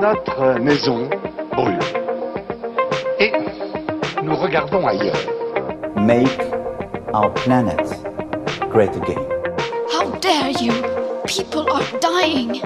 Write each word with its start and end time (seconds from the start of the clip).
Notre 0.00 0.58
maison 0.58 1.10
brûle. 1.52 1.78
Et 3.18 3.32
nous 4.22 4.34
regardons 4.34 4.86
ailleurs. 4.86 5.20
Make 5.94 6.40
our 7.12 7.30
planet 7.34 7.78
great 8.70 8.96
again. 8.96 9.20
How 9.92 10.10
dare 10.20 10.52
you? 10.58 10.72
People 11.26 11.70
are 11.70 11.84
dying. 12.00 12.62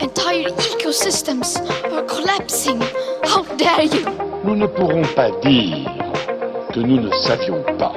Entire 0.00 0.48
ecosystems 0.48 1.58
are 1.92 2.04
collapsing. 2.04 2.80
How 3.24 3.44
dare 3.58 3.84
you? 3.84 4.06
Nous 4.42 4.56
ne 4.56 4.66
pourrons 4.66 5.04
pas 5.14 5.30
dire 5.42 5.90
que 6.72 6.80
nous 6.80 7.02
ne 7.02 7.10
savions 7.10 7.62
pas. 7.78 7.92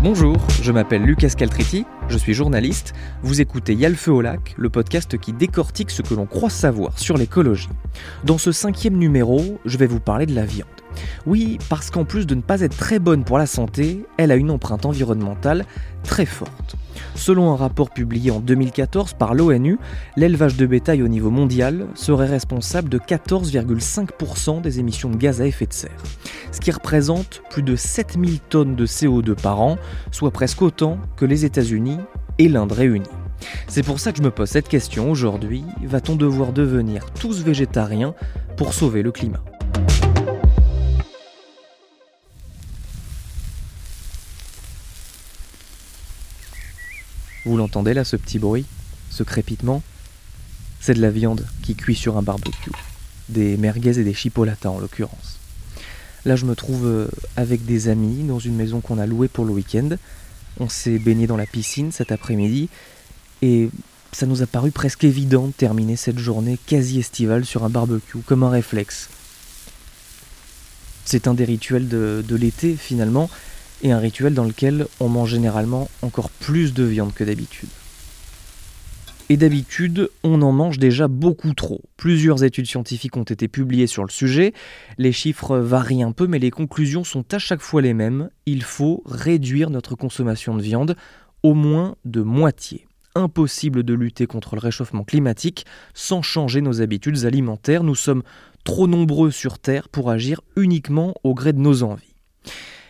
Bonjour, 0.00 0.36
je 0.62 0.70
m'appelle 0.70 1.02
Lucas 1.02 1.34
Caltriti, 1.36 1.84
je 2.08 2.18
suis 2.18 2.34
journaliste. 2.34 2.94
Vous 3.22 3.40
écoutez 3.40 3.74
Y'a 3.74 3.88
le 3.88 3.96
au 4.12 4.20
lac, 4.20 4.54
le 4.56 4.70
podcast 4.70 5.18
qui 5.18 5.32
décortique 5.32 5.90
ce 5.90 6.02
que 6.02 6.14
l'on 6.14 6.26
croit 6.26 6.50
savoir 6.50 6.98
sur 6.98 7.16
l'écologie. 7.16 7.68
Dans 8.24 8.38
ce 8.38 8.52
cinquième 8.52 8.96
numéro, 8.96 9.58
je 9.64 9.78
vais 9.78 9.86
vous 9.86 10.00
parler 10.00 10.26
de 10.26 10.34
la 10.34 10.44
viande. 10.44 10.68
Oui, 11.26 11.58
parce 11.68 11.90
qu'en 11.90 12.04
plus 12.04 12.26
de 12.26 12.34
ne 12.34 12.40
pas 12.40 12.60
être 12.60 12.76
très 12.76 12.98
bonne 12.98 13.24
pour 13.24 13.38
la 13.38 13.46
santé, 13.46 14.04
elle 14.16 14.30
a 14.30 14.36
une 14.36 14.50
empreinte 14.50 14.86
environnementale 14.86 15.64
très 16.02 16.26
forte. 16.26 16.76
Selon 17.14 17.52
un 17.52 17.56
rapport 17.56 17.90
publié 17.90 18.30
en 18.30 18.40
2014 18.40 19.14
par 19.14 19.34
l'ONU, 19.34 19.78
l'élevage 20.16 20.56
de 20.56 20.66
bétail 20.66 21.02
au 21.02 21.08
niveau 21.08 21.30
mondial 21.30 21.86
serait 21.94 22.26
responsable 22.26 22.88
de 22.88 22.98
14,5% 22.98 24.60
des 24.60 24.80
émissions 24.80 25.10
de 25.10 25.16
gaz 25.16 25.40
à 25.40 25.46
effet 25.46 25.66
de 25.66 25.72
serre, 25.72 26.02
ce 26.52 26.60
qui 26.60 26.70
représente 26.70 27.42
plus 27.50 27.62
de 27.62 27.76
7000 27.76 28.40
tonnes 28.40 28.76
de 28.76 28.86
CO2 28.86 29.34
par 29.34 29.60
an, 29.60 29.78
soit 30.10 30.30
presque 30.30 30.62
autant 30.62 30.98
que 31.16 31.24
les 31.24 31.44
États-Unis 31.44 31.98
et 32.38 32.48
l'Inde 32.48 32.72
réunis. 32.72 33.04
C'est 33.68 33.82
pour 33.82 34.00
ça 34.00 34.12
que 34.12 34.18
je 34.18 34.22
me 34.22 34.30
pose 34.30 34.48
cette 34.48 34.68
question 34.68 35.10
aujourd'hui, 35.10 35.64
va-t-on 35.84 36.16
devoir 36.16 36.52
devenir 36.52 37.06
tous 37.12 37.42
végétariens 37.42 38.14
pour 38.56 38.72
sauver 38.72 39.02
le 39.02 39.12
climat? 39.12 39.42
Vous 47.46 47.56
l'entendez 47.56 47.94
là, 47.94 48.04
ce 48.04 48.16
petit 48.16 48.40
bruit 48.40 48.66
Ce 49.08 49.22
crépitement? 49.22 49.80
C'est 50.80 50.94
de 50.94 51.00
la 51.00 51.10
viande 51.10 51.46
qui 51.62 51.76
cuit 51.76 51.94
sur 51.94 52.18
un 52.18 52.22
barbecue. 52.22 52.72
Des 53.28 53.56
merguez 53.56 54.00
et 54.00 54.04
des 54.04 54.14
chipolatas 54.14 54.68
en 54.68 54.80
l'occurrence. 54.80 55.38
Là, 56.24 56.34
je 56.34 56.44
me 56.44 56.56
trouve 56.56 56.84
euh, 56.86 57.08
avec 57.36 57.64
des 57.64 57.86
amis 57.86 58.24
dans 58.24 58.40
une 58.40 58.56
maison 58.56 58.80
qu'on 58.80 58.98
a 58.98 59.06
louée 59.06 59.28
pour 59.28 59.44
le 59.44 59.52
week-end. 59.52 59.90
On 60.58 60.68
s'est 60.68 60.98
baigné 60.98 61.28
dans 61.28 61.36
la 61.36 61.46
piscine 61.46 61.92
cet 61.92 62.10
après-midi 62.10 62.68
et 63.42 63.70
ça 64.10 64.26
nous 64.26 64.42
a 64.42 64.46
paru 64.46 64.72
presque 64.72 65.04
évident 65.04 65.46
de 65.46 65.52
terminer 65.52 65.94
cette 65.94 66.18
journée 66.18 66.58
quasi 66.66 66.98
estivale 66.98 67.44
sur 67.44 67.62
un 67.62 67.68
barbecue, 67.68 68.18
comme 68.26 68.42
un 68.42 68.50
réflexe. 68.50 69.08
C'est 71.04 71.28
un 71.28 71.34
des 71.34 71.44
rituels 71.44 71.86
de, 71.86 72.24
de 72.26 72.34
l'été 72.34 72.74
finalement, 72.74 73.30
et 73.82 73.92
un 73.92 73.98
rituel 73.98 74.34
dans 74.34 74.44
lequel 74.44 74.86
on 75.00 75.08
mange 75.08 75.30
généralement 75.30 75.88
encore 76.02 76.30
plus 76.30 76.74
de 76.74 76.84
viande 76.84 77.14
que 77.14 77.24
d'habitude. 77.24 77.68
Et 79.28 79.36
d'habitude, 79.36 80.08
on 80.22 80.40
en 80.40 80.52
mange 80.52 80.78
déjà 80.78 81.08
beaucoup 81.08 81.52
trop. 81.52 81.80
Plusieurs 81.96 82.44
études 82.44 82.66
scientifiques 82.66 83.16
ont 83.16 83.24
été 83.24 83.48
publiées 83.48 83.88
sur 83.88 84.04
le 84.04 84.10
sujet. 84.10 84.52
Les 84.98 85.10
chiffres 85.10 85.58
varient 85.58 86.04
un 86.04 86.12
peu, 86.12 86.28
mais 86.28 86.38
les 86.38 86.52
conclusions 86.52 87.02
sont 87.02 87.24
à 87.34 87.40
chaque 87.40 87.60
fois 87.60 87.82
les 87.82 87.92
mêmes. 87.92 88.30
Il 88.46 88.62
faut 88.62 89.02
réduire 89.04 89.70
notre 89.70 89.96
consommation 89.96 90.54
de 90.54 90.62
viande 90.62 90.96
au 91.42 91.54
moins 91.54 91.96
de 92.04 92.22
moitié. 92.22 92.86
Impossible 93.16 93.82
de 93.82 93.94
lutter 93.94 94.26
contre 94.26 94.54
le 94.54 94.60
réchauffement 94.60 95.02
climatique 95.02 95.66
sans 95.92 96.22
changer 96.22 96.60
nos 96.60 96.80
habitudes 96.80 97.24
alimentaires. 97.24 97.82
Nous 97.82 97.94
sommes 97.96 98.22
trop 98.62 98.86
nombreux 98.86 99.32
sur 99.32 99.58
Terre 99.58 99.88
pour 99.88 100.10
agir 100.10 100.40
uniquement 100.54 101.14
au 101.24 101.34
gré 101.34 101.52
de 101.52 101.58
nos 101.58 101.82
envies. 101.82 102.14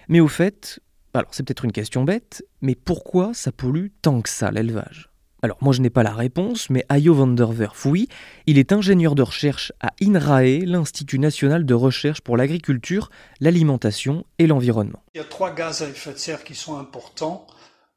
Mais 0.09 0.21
au 0.21 0.29
fait, 0.29 0.81
alors 1.15 1.31
c'est 1.33 1.43
peut-être 1.43 1.65
une 1.65 1.73
question 1.73 2.05
bête, 2.05 2.45
mais 2.61 2.75
pourquoi 2.75 3.33
ça 3.35 3.53
pollue 3.53 3.89
tant 4.03 4.21
que 4.23 4.29
ça 4.29 4.51
l'élevage? 4.51 5.11
Alors 5.43 5.59
moi 5.61 5.73
je 5.73 5.81
n'ai 5.81 5.91
pas 5.91 6.03
la 6.03 6.15
réponse, 6.15 6.71
mais 6.71 6.85
Ayo 6.89 7.15
van 7.15 7.27
der 7.27 7.51
Werf, 7.51 7.87
oui, 7.87 8.09
il 8.47 8.59
est 8.59 8.73
ingénieur 8.73 9.15
de 9.15 9.23
recherche 9.23 9.73
à 9.81 9.93
INRAE, 10.03 10.65
l'Institut 10.65 11.19
national 11.19 11.65
de 11.67 11.75
recherche 11.75 12.21
pour 12.21 12.37
l'agriculture, 12.37 13.11
l'alimentation 13.41 14.25
et 14.39 14.47
l'environnement. 14.47 15.03
Il 15.15 15.19
y 15.19 15.21
a 15.21 15.25
trois 15.25 15.55
gaz 15.55 15.83
à 15.83 15.89
effet 15.89 16.13
de 16.13 16.19
serre 16.19 16.43
qui 16.43 16.55
sont 16.55 16.79
importants 16.79 17.47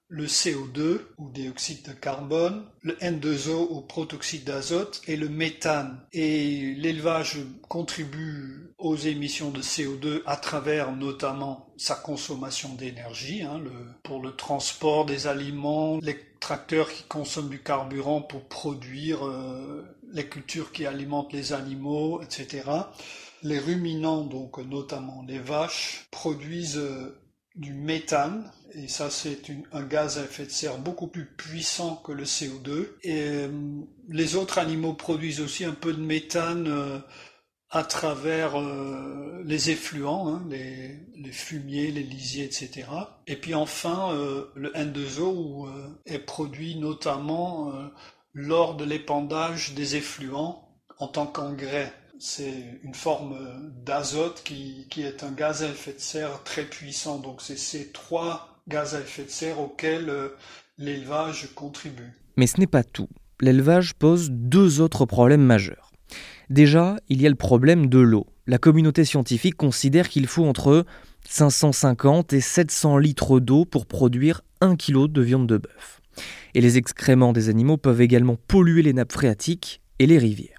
le 0.09 0.25
CO2 0.25 1.01
ou 1.19 1.29
dioxyde 1.29 1.87
de 1.87 1.93
carbone, 1.93 2.65
le 2.81 2.93
N2O 2.95 3.67
ou 3.69 3.81
protoxyde 3.81 4.43
d'azote 4.43 5.01
et 5.07 5.15
le 5.15 5.29
méthane. 5.29 5.99
Et 6.13 6.73
l'élevage 6.75 7.37
contribue 7.67 8.73
aux 8.79 8.95
émissions 8.95 9.51
de 9.51 9.61
CO2 9.61 10.21
à 10.25 10.35
travers 10.35 10.95
notamment 10.95 11.67
sa 11.77 11.95
consommation 11.95 12.73
d'énergie, 12.73 13.43
hein, 13.43 13.61
pour 14.03 14.21
le 14.21 14.35
transport 14.35 15.05
des 15.05 15.27
aliments, 15.27 15.99
les 16.01 16.17
tracteurs 16.39 16.91
qui 16.91 17.03
consomment 17.03 17.49
du 17.49 17.61
carburant 17.61 18.21
pour 18.21 18.45
produire 18.45 19.27
euh, 19.27 19.85
les 20.11 20.27
cultures 20.27 20.71
qui 20.71 20.85
alimentent 20.85 21.33
les 21.33 21.53
animaux, 21.53 22.21
etc. 22.21 22.63
Les 23.43 23.59
ruminants, 23.59 24.23
donc 24.23 24.57
notamment 24.57 25.23
les 25.27 25.39
vaches, 25.39 26.07
produisent 26.11 26.77
euh, 26.77 27.15
du 27.59 27.73
méthane, 27.73 28.49
et 28.73 28.87
ça 28.87 29.09
c'est 29.09 29.41
un 29.73 29.83
gaz 29.83 30.17
à 30.17 30.23
effet 30.23 30.45
de 30.45 30.49
serre 30.49 30.77
beaucoup 30.77 31.07
plus 31.07 31.25
puissant 31.25 31.97
que 31.97 32.13
le 32.13 32.23
CO2. 32.23 32.87
Et 33.03 33.21
euh, 33.27 33.49
les 34.07 34.35
autres 34.35 34.57
animaux 34.59 34.93
produisent 34.93 35.41
aussi 35.41 35.65
un 35.65 35.73
peu 35.73 35.93
de 35.93 36.01
méthane 36.01 36.67
euh, 36.67 36.99
à 37.69 37.83
travers 37.83 38.59
euh, 38.59 39.43
les 39.45 39.71
effluents, 39.71 40.29
hein, 40.29 40.45
les, 40.49 40.99
les, 41.15 41.31
fumiers, 41.33 41.91
les 41.91 42.03
lisiers, 42.03 42.45
etc. 42.45 42.87
Et 43.27 43.35
puis 43.35 43.53
enfin, 43.53 44.13
le 44.55 44.71
N2O 44.71 45.69
est 46.05 46.19
produit 46.19 46.77
notamment 46.77 47.71
lors 48.33 48.75
de 48.75 48.85
l'épandage 48.85 49.73
des 49.73 49.97
effluents 49.97 50.69
en 50.97 51.07
tant 51.07 51.27
qu'engrais 51.27 51.93
c'est 52.19 52.79
une 52.83 52.93
forme 52.93 53.37
d'azote 53.85 54.41
qui, 54.43 54.85
est 54.97 55.23
un 55.23 55.31
gaz 55.31 55.63
à 55.63 55.69
effet 55.69 55.93
de 55.93 55.99
serre 55.99 56.43
très 56.43 56.63
puissant. 56.63 57.17
Donc 57.17 57.41
c'est 57.41 57.57
ces 57.57 57.91
trois 57.91 58.61
gaz 58.67 58.93
à 58.93 58.99
effet 58.99 59.23
de 59.23 59.29
serre 59.29 59.59
auxquels 59.59 60.09
euh, 60.09 60.35
l'élevage 60.77 61.49
contribue. 61.55 62.13
Mais 62.35 62.45
ce 62.45 62.59
n'est 62.59 62.67
pas 62.67 62.83
tout. 62.83 63.09
L'élevage 63.41 63.93
pose 63.95 64.29
deux 64.31 64.81
autres 64.81 65.05
problèmes 65.05 65.41
majeurs. 65.41 65.91
Déjà, 66.49 66.97
il 67.07 67.21
y 67.21 67.25
a 67.25 67.29
le 67.29 67.35
problème 67.35 67.87
de 67.87 67.99
l'eau. 67.99 68.27
La 68.47 68.57
communauté 68.57 69.05
scientifique 69.05 69.55
considère 69.55 70.09
qu'il 70.09 70.27
faut 70.27 70.45
entre 70.45 70.85
550 71.29 72.33
et 72.33 72.41
700 72.41 72.97
litres 72.97 73.39
d'eau 73.39 73.65
pour 73.65 73.85
produire 73.85 74.41
1 74.61 74.75
kg 74.75 75.07
de 75.07 75.21
viande 75.21 75.47
de 75.47 75.57
bœuf. 75.57 76.01
Et 76.53 76.61
les 76.61 76.77
excréments 76.77 77.31
des 77.31 77.47
animaux 77.47 77.77
peuvent 77.77 78.01
également 78.01 78.35
polluer 78.47 78.81
les 78.81 78.93
nappes 78.93 79.13
phréatiques 79.13 79.81
et 79.99 80.07
les 80.07 80.17
rivières. 80.17 80.58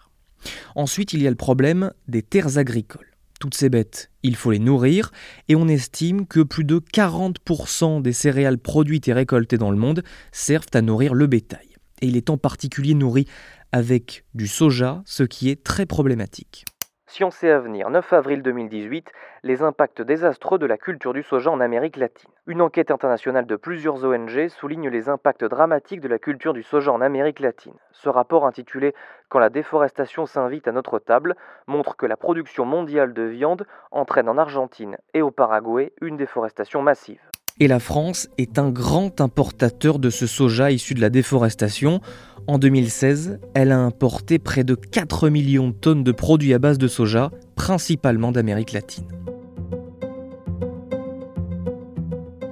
Ensuite, 0.75 1.13
il 1.13 1.23
y 1.23 1.27
a 1.27 1.31
le 1.31 1.37
problème 1.37 1.93
des 2.09 2.23
terres 2.23 2.59
agricoles. 2.59 3.07
Toutes 3.41 3.55
ces 3.55 3.71
bêtes, 3.71 4.11
il 4.23 4.37
faut 4.37 4.51
les 4.51 4.59
nourrir, 4.59 5.13
et 5.49 5.57
on 5.57 5.67
estime 5.67 6.27
que 6.27 6.41
plus 6.41 6.65
de 6.65 6.79
40% 6.79 8.03
des 8.03 8.13
céréales 8.13 8.59
produites 8.59 9.09
et 9.09 9.15
récoltées 9.15 9.57
dans 9.57 9.71
le 9.71 9.79
monde 9.79 10.03
servent 10.31 10.67
à 10.75 10.83
nourrir 10.83 11.15
le 11.15 11.27
bétail. 11.27 11.77
Et 12.03 12.09
il 12.09 12.17
est 12.17 12.29
en 12.29 12.37
particulier 12.37 12.95
nourri 12.95 13.27
avec 13.73 14.25
du 14.35 14.47
soja, 14.47 15.03
ce 15.07 15.23
qui 15.23 15.49
est 15.49 15.65
très 15.65 15.87
problématique. 15.87 16.65
Science 17.11 17.43
et 17.43 17.51
Avenir, 17.51 17.91
9 17.91 18.13
avril 18.13 18.41
2018, 18.41 19.11
les 19.43 19.63
impacts 19.63 20.01
désastreux 20.01 20.61
de 20.61 20.67
la 20.67 20.79
culture 20.79 21.13
du 21.13 21.25
soja 21.25 21.51
en 21.51 21.59
Amérique 21.59 21.97
latine. 21.97 22.31
Une 22.47 22.63
enquête 22.63 22.93
internationale 22.93 23.47
de 23.47 23.57
plusieurs 23.57 24.05
ONG 24.05 24.47
souligne 24.47 24.89
les 24.89 25.09
impacts 25.09 25.45
dramatiques 25.45 26.01
de 26.01 26.07
la 26.07 26.21
culture 26.21 26.53
du 26.53 26.63
soja 26.63 26.93
en 26.93 27.01
Amérique 27.01 27.41
latine. 27.41 27.75
Ce 27.91 28.09
rapport 28.09 28.47
intitulé 28.47 28.95
Quand 29.29 29.41
la 29.41 29.51
déforestation 29.51 30.25
s'invite 30.25 30.69
à 30.69 30.73
notre 30.73 31.01
table 31.01 31.35
montre 31.67 31.97
que 31.97 32.07
la 32.07 32.17
production 32.17 32.65
mondiale 32.65 33.13
de 33.13 33.23
viande 33.23 33.67
entraîne 33.91 34.29
en 34.29 34.39
Argentine 34.39 34.97
et 35.13 35.21
au 35.21 35.33
Paraguay 35.33 35.93
une 36.01 36.17
déforestation 36.17 36.81
massive. 36.81 37.19
Et 37.59 37.69
la 37.69 37.79
France 37.79 38.29
est 38.39 38.59
un 38.59 38.71
grand 38.71 39.21
importateur 39.21 39.99
de 39.99 40.09
ce 40.09 40.27
soja 40.27 40.71
issu 40.71 40.95
de 40.95 41.01
la 41.01 41.11
déforestation. 41.11 42.01
En 42.47 42.59
2016, 42.59 43.39
elle 43.55 43.73
a 43.73 43.79
importé 43.79 44.39
près 44.39 44.65
de 44.65 44.75
4 44.75 45.29
millions 45.29 45.69
de 45.69 45.75
tonnes 45.75 46.05
de 46.05 46.13
produits 46.13 46.55
à 46.55 46.59
base 46.59 46.79
de 46.79 46.89
soja, 46.89 47.31
principalement 47.55 48.33
d'Amérique 48.33 48.73
latine. 48.73 49.07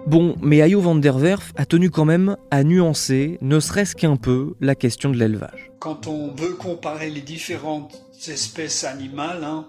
Bon, 0.06 0.37
mais 0.40 0.62
Ayo 0.62 0.81
van 0.81 0.94
der 0.94 1.17
Werf 1.17 1.52
a 1.56 1.67
tenu 1.67 1.90
quand 1.90 2.06
même 2.06 2.37
à 2.50 2.64
nuancer, 2.64 3.38
ne 3.43 3.61
serait-ce 3.61 3.94
qu'un 3.94 4.17
peu, 4.17 4.55
la 4.61 4.75
question 4.75 5.11
de 5.11 5.19
l'élevage. 5.19 5.70
Quand 5.81 6.06
on 6.06 6.35
veut 6.35 6.55
comparer 6.55 7.11
les 7.11 7.20
différentes 7.20 8.06
espèces 8.26 8.85
animales, 8.85 9.44
hein, 9.44 9.67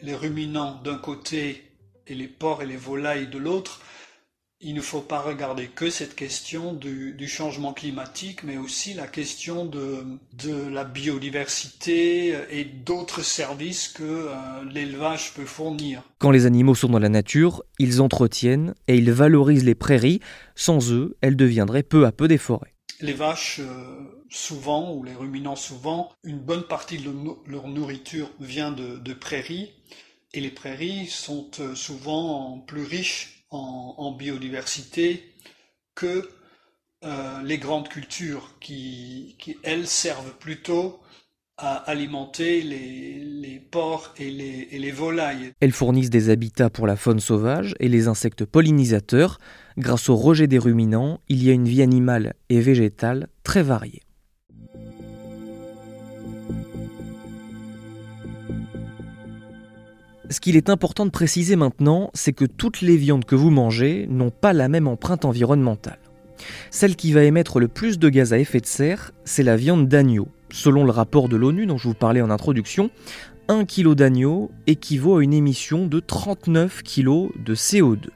les 0.00 0.14
ruminants 0.14 0.80
d'un 0.82 0.96
côté 0.96 1.62
et 2.06 2.14
les 2.14 2.26
porcs 2.26 2.62
et 2.62 2.66
les 2.66 2.78
volailles 2.78 3.28
de 3.28 3.36
l'autre, 3.36 3.80
il 4.62 4.74
ne 4.74 4.80
faut 4.82 5.00
pas 5.00 5.20
regarder 5.20 5.68
que 5.68 5.88
cette 5.88 6.14
question 6.14 6.74
du, 6.74 7.16
changement 7.26 7.72
climatique, 7.72 8.42
mais 8.42 8.58
aussi 8.58 8.92
la 8.92 9.06
question 9.06 9.64
de, 9.64 10.04
de 10.34 10.68
la 10.68 10.84
biodiversité 10.84 12.34
et 12.50 12.64
d'autres 12.64 13.22
services 13.22 13.88
que 13.88 14.02
euh, 14.02 14.34
l'élevage 14.70 15.32
peut 15.34 15.46
fournir. 15.46 16.02
Quand 16.18 16.30
les 16.30 16.44
animaux 16.44 16.74
sont 16.74 16.88
dans 16.88 16.98
la 16.98 17.08
nature, 17.08 17.62
ils 17.78 18.02
entretiennent 18.02 18.74
et 18.86 18.96
ils 18.96 19.12
valorisent 19.12 19.64
les 19.64 19.74
prairies. 19.74 20.20
Sans 20.54 20.92
eux, 20.92 21.16
elles 21.22 21.36
deviendraient 21.36 21.82
peu 21.82 22.04
à 22.04 22.12
peu 22.12 22.28
des 22.28 22.38
forêts. 22.38 22.74
Les 23.00 23.14
vaches, 23.14 23.60
euh, 23.60 24.24
souvent, 24.28 24.94
ou 24.94 25.04
les 25.04 25.14
ruminants 25.14 25.56
souvent, 25.56 26.10
une 26.22 26.40
bonne 26.40 26.64
partie 26.64 26.98
de 26.98 27.10
leur 27.46 27.68
nourriture 27.68 28.30
vient 28.40 28.72
de, 28.72 28.98
de 28.98 29.12
prairies, 29.14 29.72
et 30.34 30.40
les 30.40 30.50
prairies 30.50 31.06
sont 31.06 31.50
euh, 31.60 31.74
souvent 31.74 32.58
plus 32.66 32.84
riches 32.84 33.39
en, 33.50 34.12
biodiversité 34.12 35.24
que 35.94 36.28
euh, 37.04 37.42
les 37.42 37.58
grandes 37.58 37.88
cultures 37.88 38.54
qui, 38.60 39.36
elles, 39.62 39.86
servent 39.86 40.36
plutôt 40.38 41.00
à 41.56 41.76
alimenter 41.90 42.62
les, 42.62 43.60
porcs 43.70 44.14
et 44.18 44.30
les, 44.30 44.68
et 44.70 44.78
les, 44.78 44.90
volailles. 44.90 45.52
Elles 45.60 45.72
fournissent 45.72 46.10
des 46.10 46.30
habitats 46.30 46.70
pour 46.70 46.86
la 46.86 46.96
faune 46.96 47.20
sauvage 47.20 47.74
et 47.80 47.88
les 47.88 48.08
insectes 48.08 48.44
pollinisateurs. 48.44 49.38
Grâce 49.78 50.08
au 50.08 50.16
rejet 50.16 50.46
des 50.46 50.58
ruminants, 50.58 51.20
il 51.28 51.42
y 51.44 51.50
a 51.50 51.52
une 51.52 51.68
vie 51.68 51.82
animale 51.82 52.34
et 52.48 52.60
végétale 52.60 53.28
très 53.42 53.62
variée. 53.62 54.02
Ce 60.30 60.38
qu'il 60.38 60.56
est 60.56 60.70
important 60.70 61.06
de 61.06 61.10
préciser 61.10 61.56
maintenant, 61.56 62.10
c'est 62.14 62.32
que 62.32 62.44
toutes 62.44 62.82
les 62.82 62.96
viandes 62.96 63.24
que 63.24 63.34
vous 63.34 63.50
mangez 63.50 64.06
n'ont 64.08 64.30
pas 64.30 64.52
la 64.52 64.68
même 64.68 64.86
empreinte 64.86 65.24
environnementale. 65.24 65.98
Celle 66.70 66.94
qui 66.94 67.12
va 67.12 67.24
émettre 67.24 67.58
le 67.58 67.66
plus 67.66 67.98
de 67.98 68.08
gaz 68.08 68.32
à 68.32 68.38
effet 68.38 68.60
de 68.60 68.66
serre, 68.66 69.10
c'est 69.24 69.42
la 69.42 69.56
viande 69.56 69.88
d'agneau. 69.88 70.28
Selon 70.52 70.84
le 70.84 70.92
rapport 70.92 71.28
de 71.28 71.34
l'ONU 71.34 71.66
dont 71.66 71.78
je 71.78 71.88
vous 71.88 71.94
parlais 71.94 72.22
en 72.22 72.30
introduction, 72.30 72.90
1 73.48 73.64
kg 73.64 73.96
d'agneau 73.96 74.52
équivaut 74.68 75.16
à 75.16 75.24
une 75.24 75.34
émission 75.34 75.88
de 75.88 75.98
39 75.98 76.84
kg 76.84 77.30
de 77.44 77.56
CO2. 77.56 78.10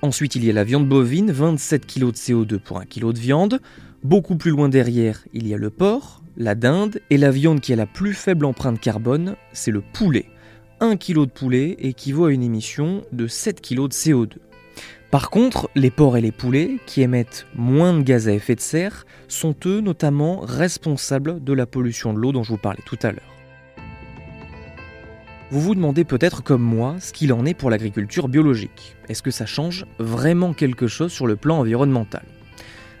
Ensuite, 0.00 0.36
il 0.36 0.44
y 0.44 0.50
a 0.50 0.52
la 0.52 0.62
viande 0.62 0.88
bovine, 0.88 1.32
27 1.32 1.86
kg 1.86 2.12
de 2.12 2.16
CO2 2.16 2.58
pour 2.60 2.78
1 2.78 2.84
kg 2.84 3.12
de 3.12 3.18
viande. 3.18 3.60
Beaucoup 4.04 4.36
plus 4.36 4.52
loin 4.52 4.68
derrière, 4.68 5.24
il 5.32 5.48
y 5.48 5.54
a 5.54 5.56
le 5.56 5.70
porc, 5.70 6.22
la 6.36 6.54
dinde, 6.54 7.00
et 7.10 7.16
la 7.16 7.32
viande 7.32 7.58
qui 7.58 7.72
a 7.72 7.76
la 7.76 7.86
plus 7.86 8.14
faible 8.14 8.44
empreinte 8.44 8.78
carbone, 8.78 9.34
c'est 9.52 9.72
le 9.72 9.80
poulet. 9.80 10.26
1 10.80 10.96
kg 10.96 11.20
de 11.20 11.24
poulet 11.24 11.76
équivaut 11.80 12.26
à 12.26 12.32
une 12.32 12.42
émission 12.42 13.02
de 13.10 13.26
7 13.26 13.60
kg 13.60 13.88
de 13.88 13.92
CO2. 13.92 14.32
Par 15.10 15.30
contre, 15.30 15.70
les 15.74 15.90
porcs 15.90 16.16
et 16.16 16.20
les 16.20 16.32
poulets, 16.32 16.76
qui 16.86 17.02
émettent 17.02 17.46
moins 17.56 17.94
de 17.94 18.02
gaz 18.02 18.28
à 18.28 18.32
effet 18.32 18.54
de 18.54 18.60
serre, 18.60 19.06
sont 19.26 19.56
eux 19.66 19.80
notamment 19.80 20.40
responsables 20.40 21.42
de 21.42 21.52
la 21.52 21.66
pollution 21.66 22.12
de 22.12 22.18
l'eau 22.18 22.30
dont 22.30 22.42
je 22.42 22.50
vous 22.50 22.58
parlais 22.58 22.82
tout 22.84 22.98
à 23.02 23.10
l'heure. 23.10 23.34
Vous 25.50 25.60
vous 25.60 25.74
demandez 25.74 26.04
peut-être 26.04 26.42
comme 26.42 26.62
moi 26.62 26.96
ce 27.00 27.12
qu'il 27.12 27.32
en 27.32 27.46
est 27.46 27.54
pour 27.54 27.70
l'agriculture 27.70 28.28
biologique. 28.28 28.96
Est-ce 29.08 29.22
que 29.22 29.30
ça 29.30 29.46
change 29.46 29.86
vraiment 29.98 30.52
quelque 30.52 30.86
chose 30.86 31.10
sur 31.10 31.26
le 31.26 31.36
plan 31.36 31.58
environnemental? 31.58 32.24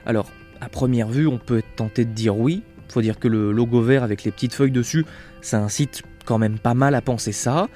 Alors, 0.06 0.32
à 0.60 0.68
première 0.68 1.08
vue, 1.08 1.26
on 1.26 1.38
peut 1.38 1.58
être 1.58 1.76
tenté 1.76 2.04
de 2.06 2.12
dire 2.12 2.38
oui. 2.38 2.62
Il 2.88 2.92
faut 2.92 3.02
dire 3.02 3.18
que 3.18 3.28
le 3.28 3.52
logo 3.52 3.82
vert 3.82 4.02
avec 4.02 4.24
les 4.24 4.30
petites 4.30 4.54
feuilles 4.54 4.72
dessus, 4.72 5.04
ça 5.42 5.62
incite 5.62 6.02
quand 6.28 6.38
même 6.38 6.58
pas 6.58 6.74
mal 6.74 6.94
à 6.94 7.00
penser 7.00 7.32
ça. 7.32 7.68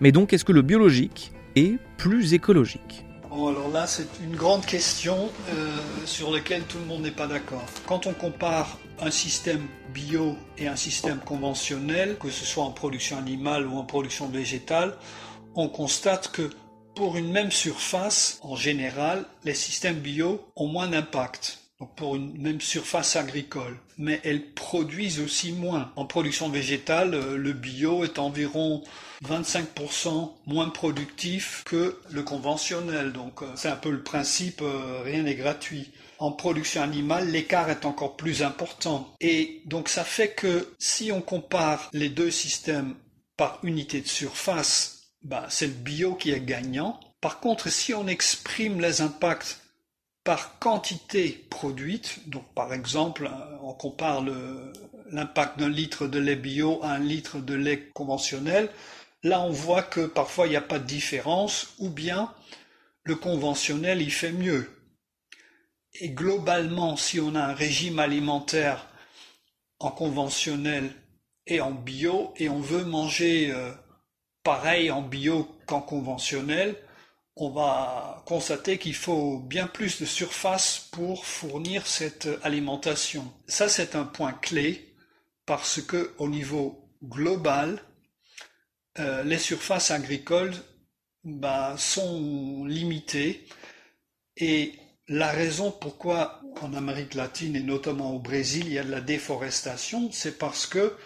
Mais 0.00 0.10
donc, 0.10 0.32
est-ce 0.32 0.44
que 0.44 0.52
le 0.52 0.62
biologique 0.62 1.32
est 1.54 1.78
plus 1.96 2.34
écologique? 2.34 3.04
Alors 3.30 3.70
là, 3.72 3.86
c'est 3.86 4.08
une 4.24 4.34
grande 4.34 4.66
question 4.66 5.30
euh, 5.54 5.76
sur 6.06 6.32
laquelle 6.32 6.62
tout 6.64 6.78
le 6.78 6.86
monde 6.86 7.02
n'est 7.02 7.12
pas 7.12 7.28
d'accord. 7.28 7.64
Quand 7.86 8.08
on 8.08 8.12
compare 8.12 8.78
un 9.00 9.12
système 9.12 9.64
bio 9.94 10.36
et 10.58 10.66
un 10.66 10.74
système 10.74 11.18
conventionnel, 11.18 12.16
que 12.18 12.30
ce 12.30 12.44
soit 12.44 12.64
en 12.64 12.72
production 12.72 13.16
animale 13.16 13.64
ou 13.68 13.78
en 13.78 13.84
production 13.84 14.26
végétale, 14.26 14.96
on 15.54 15.68
constate 15.68 16.32
que 16.32 16.50
pour 16.96 17.16
une 17.16 17.30
même 17.30 17.52
surface, 17.52 18.40
en 18.42 18.56
général, 18.56 19.24
les 19.44 19.54
systèmes 19.54 20.00
bio 20.00 20.40
ont 20.56 20.66
moins 20.66 20.88
d'impact 20.88 21.60
pour 21.96 22.16
une 22.16 22.36
même 22.40 22.60
surface 22.60 23.16
agricole. 23.16 23.76
Mais 23.98 24.20
elles 24.24 24.52
produisent 24.52 25.20
aussi 25.20 25.52
moins. 25.52 25.92
En 25.96 26.04
production 26.04 26.48
végétale, 26.48 27.14
euh, 27.14 27.36
le 27.36 27.52
bio 27.52 28.04
est 28.04 28.18
environ 28.18 28.82
25% 29.24 30.32
moins 30.46 30.68
productif 30.70 31.62
que 31.64 31.98
le 32.10 32.22
conventionnel. 32.22 33.12
Donc 33.12 33.42
euh, 33.42 33.46
c'est 33.54 33.68
un 33.68 33.76
peu 33.76 33.90
le 33.90 34.02
principe, 34.02 34.62
euh, 34.62 35.02
rien 35.04 35.22
n'est 35.22 35.34
gratuit. 35.34 35.90
En 36.18 36.32
production 36.32 36.82
animale, 36.82 37.30
l'écart 37.30 37.70
est 37.70 37.86
encore 37.86 38.16
plus 38.16 38.42
important. 38.42 39.14
Et 39.20 39.62
donc 39.64 39.88
ça 39.88 40.04
fait 40.04 40.32
que 40.32 40.74
si 40.78 41.12
on 41.12 41.22
compare 41.22 41.88
les 41.92 42.10
deux 42.10 42.30
systèmes 42.30 42.94
par 43.36 43.58
unité 43.62 44.02
de 44.02 44.08
surface, 44.08 45.00
bah, 45.22 45.46
c'est 45.48 45.66
le 45.66 45.72
bio 45.72 46.14
qui 46.14 46.30
est 46.30 46.40
gagnant. 46.40 47.00
Par 47.20 47.40
contre, 47.40 47.70
si 47.70 47.92
on 47.94 48.06
exprime 48.06 48.80
les 48.80 49.00
impacts 49.02 49.60
par 50.24 50.58
quantité 50.58 51.46
produite. 51.50 52.28
Donc, 52.28 52.44
par 52.54 52.72
exemple, 52.72 53.26
euh, 53.26 53.56
on 53.62 53.72
compare 53.72 54.22
l'impact 55.10 55.58
d'un 55.58 55.68
litre 55.68 56.06
de 56.06 56.18
lait 56.18 56.36
bio 56.36 56.80
à 56.82 56.92
un 56.92 56.98
litre 56.98 57.38
de 57.38 57.54
lait 57.54 57.88
conventionnel. 57.94 58.70
Là, 59.22 59.40
on 59.40 59.50
voit 59.50 59.82
que 59.82 60.06
parfois 60.06 60.46
il 60.46 60.50
n'y 60.50 60.56
a 60.56 60.62
pas 60.62 60.78
de 60.78 60.86
différence, 60.86 61.74
ou 61.78 61.90
bien 61.90 62.32
le 63.02 63.16
conventionnel 63.16 64.00
il 64.02 64.12
fait 64.12 64.32
mieux. 64.32 64.68
Et 65.94 66.10
globalement, 66.10 66.96
si 66.96 67.20
on 67.20 67.34
a 67.34 67.42
un 67.42 67.54
régime 67.54 67.98
alimentaire 67.98 68.86
en 69.78 69.90
conventionnel 69.90 70.94
et 71.46 71.60
en 71.60 71.72
bio, 71.72 72.32
et 72.36 72.48
on 72.48 72.60
veut 72.60 72.84
manger 72.84 73.50
euh, 73.50 73.72
pareil 74.42 74.90
en 74.90 75.02
bio 75.02 75.48
qu'en 75.66 75.80
conventionnel, 75.80 76.76
on 77.36 77.50
va 77.50 78.09
constater 78.30 78.78
qu'il 78.78 78.94
faut 78.94 79.38
bien 79.40 79.66
plus 79.66 80.00
de 80.00 80.06
surface 80.06 80.86
pour 80.92 81.26
fournir 81.26 81.88
cette 81.88 82.28
alimentation. 82.44 83.24
Ça, 83.48 83.68
c'est 83.68 83.96
un 83.96 84.04
point 84.04 84.32
clé 84.32 84.94
parce 85.46 85.82
que 85.82 86.14
au 86.16 86.28
niveau 86.28 86.88
global, 87.02 87.82
euh, 89.00 89.24
les 89.24 89.38
surfaces 89.38 89.90
agricoles 89.90 90.54
bah, 91.24 91.74
sont 91.76 92.64
limitées 92.66 93.48
et 94.36 94.74
la 95.08 95.32
raison 95.32 95.72
pourquoi 95.72 96.40
en 96.60 96.72
Amérique 96.72 97.14
latine 97.14 97.56
et 97.56 97.64
notamment 97.64 98.14
au 98.14 98.20
Brésil 98.20 98.66
il 98.66 98.74
y 98.74 98.78
a 98.78 98.84
de 98.84 98.92
la 98.92 99.00
déforestation, 99.00 100.08
c'est 100.12 100.38
parce 100.38 100.66
que 100.66 100.96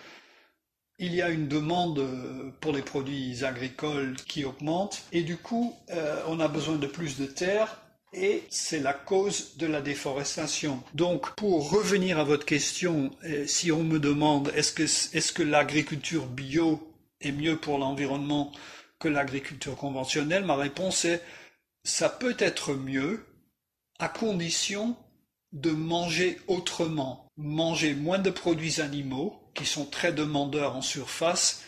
il 0.99 1.15
y 1.15 1.23
a 1.23 1.31
une 1.31 1.49
demande 1.49 1.99
euh, 1.99 2.51
pour 2.61 2.73
les 2.73 2.83
produits 2.83 3.45
agricoles 3.45 4.17
qui 4.27 4.45
augmente. 4.45 5.03
Et 5.13 5.23
du 5.23 5.37
coup 5.37 5.75
euh, 5.91 6.23
on 6.29 6.41
a 6.41 6.49
besoin 6.49 6.77
de 6.77 6.87
plus 6.87 7.19
de 7.19 7.27
terre 7.27 7.81
et 8.13 8.45
c'est 8.49 8.79
la 8.79 8.93
cause 8.93 9.57
de 9.57 9.67
la 9.67 9.81
déforestation. 9.81 10.83
Donc 10.95 11.35
pour 11.35 11.71
revenir 11.71 12.19
à 12.19 12.25
votre 12.25 12.47
question, 12.47 13.11
euh, 13.25 13.47
si 13.47 13.73
on 13.73 13.83
me 13.83 13.99
demande 13.99 14.53
est-ce 14.55 14.73
que, 14.73 14.85
est 14.85 15.33
que 15.33 15.43
l'agriculture 15.43 16.27
bio 16.27 16.81
est 17.21 17.33
mieux 17.33 17.57
pour 17.57 17.79
l'environnement 17.79 18.53
que 19.01 19.09
l'agriculture 19.09 19.77
conventionnelle, 19.77 20.45
ma 20.45 20.57
réponse 20.57 21.05
est 21.05 21.23
ça 21.83 22.09
peut 22.09 22.37
être 22.39 22.75
mieux 22.75 23.27
à 23.99 24.09
condition 24.09 24.97
de 25.53 25.71
manger 25.71 26.39
autrement, 26.49 27.29
manger 27.37 27.95
moins 27.95 28.19
de 28.19 28.31
produits 28.31 28.81
animaux, 28.81 29.44
qui 29.55 29.65
sont 29.65 29.85
très 29.85 30.13
demandeurs 30.13 30.77
en 30.77 30.83
surface 30.83 31.63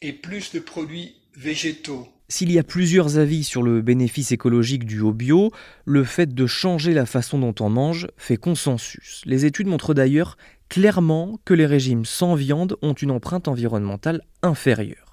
et 0.00 0.12
plus 0.12 0.52
de 0.52 0.60
produits 0.60 1.14
végétaux. 1.36 2.08
S'il 2.28 2.50
y 2.50 2.58
a 2.58 2.62
plusieurs 2.62 3.18
avis 3.18 3.44
sur 3.44 3.62
le 3.62 3.82
bénéfice 3.82 4.32
écologique 4.32 4.84
du 4.84 5.00
haut 5.00 5.12
bio, 5.12 5.50
le 5.84 6.02
fait 6.02 6.34
de 6.34 6.46
changer 6.46 6.94
la 6.94 7.06
façon 7.06 7.38
dont 7.38 7.54
on 7.60 7.68
mange 7.68 8.08
fait 8.16 8.38
consensus. 8.38 9.22
Les 9.26 9.44
études 9.44 9.66
montrent 9.66 9.94
d'ailleurs 9.94 10.36
clairement 10.68 11.38
que 11.44 11.52
les 11.52 11.66
régimes 11.66 12.06
sans 12.06 12.34
viande 12.34 12.76
ont 12.80 12.94
une 12.94 13.10
empreinte 13.10 13.48
environnementale 13.48 14.22
inférieure. 14.42 15.11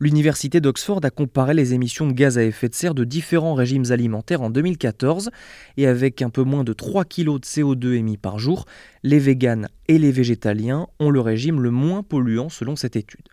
L'Université 0.00 0.60
d'Oxford 0.60 1.00
a 1.02 1.10
comparé 1.10 1.54
les 1.54 1.74
émissions 1.74 2.06
de 2.06 2.12
gaz 2.12 2.38
à 2.38 2.44
effet 2.44 2.68
de 2.68 2.74
serre 2.74 2.94
de 2.94 3.04
différents 3.04 3.54
régimes 3.54 3.90
alimentaires 3.90 4.42
en 4.42 4.50
2014 4.50 5.30
et 5.76 5.86
avec 5.86 6.22
un 6.22 6.30
peu 6.30 6.42
moins 6.42 6.64
de 6.64 6.72
3 6.72 7.04
kg 7.04 7.38
de 7.38 7.46
CO2 7.46 7.94
émis 7.94 8.16
par 8.16 8.38
jour, 8.38 8.66
les 9.02 9.18
véganes 9.18 9.68
et 9.88 9.98
les 9.98 10.12
végétaliens 10.12 10.86
ont 10.98 11.10
le 11.10 11.20
régime 11.20 11.60
le 11.60 11.70
moins 11.70 12.02
polluant 12.02 12.48
selon 12.48 12.76
cette 12.76 12.96
étude. 12.96 13.28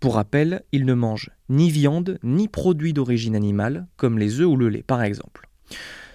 Pour 0.00 0.14
rappel, 0.14 0.62
ils 0.72 0.86
ne 0.86 0.94
mangent 0.94 1.30
ni 1.48 1.70
viande 1.70 2.18
ni 2.22 2.48
produits 2.48 2.92
d'origine 2.92 3.36
animale, 3.36 3.86
comme 3.96 4.18
les 4.18 4.40
œufs 4.40 4.46
ou 4.46 4.56
le 4.56 4.68
lait 4.68 4.84
par 4.86 5.02
exemple. 5.02 5.48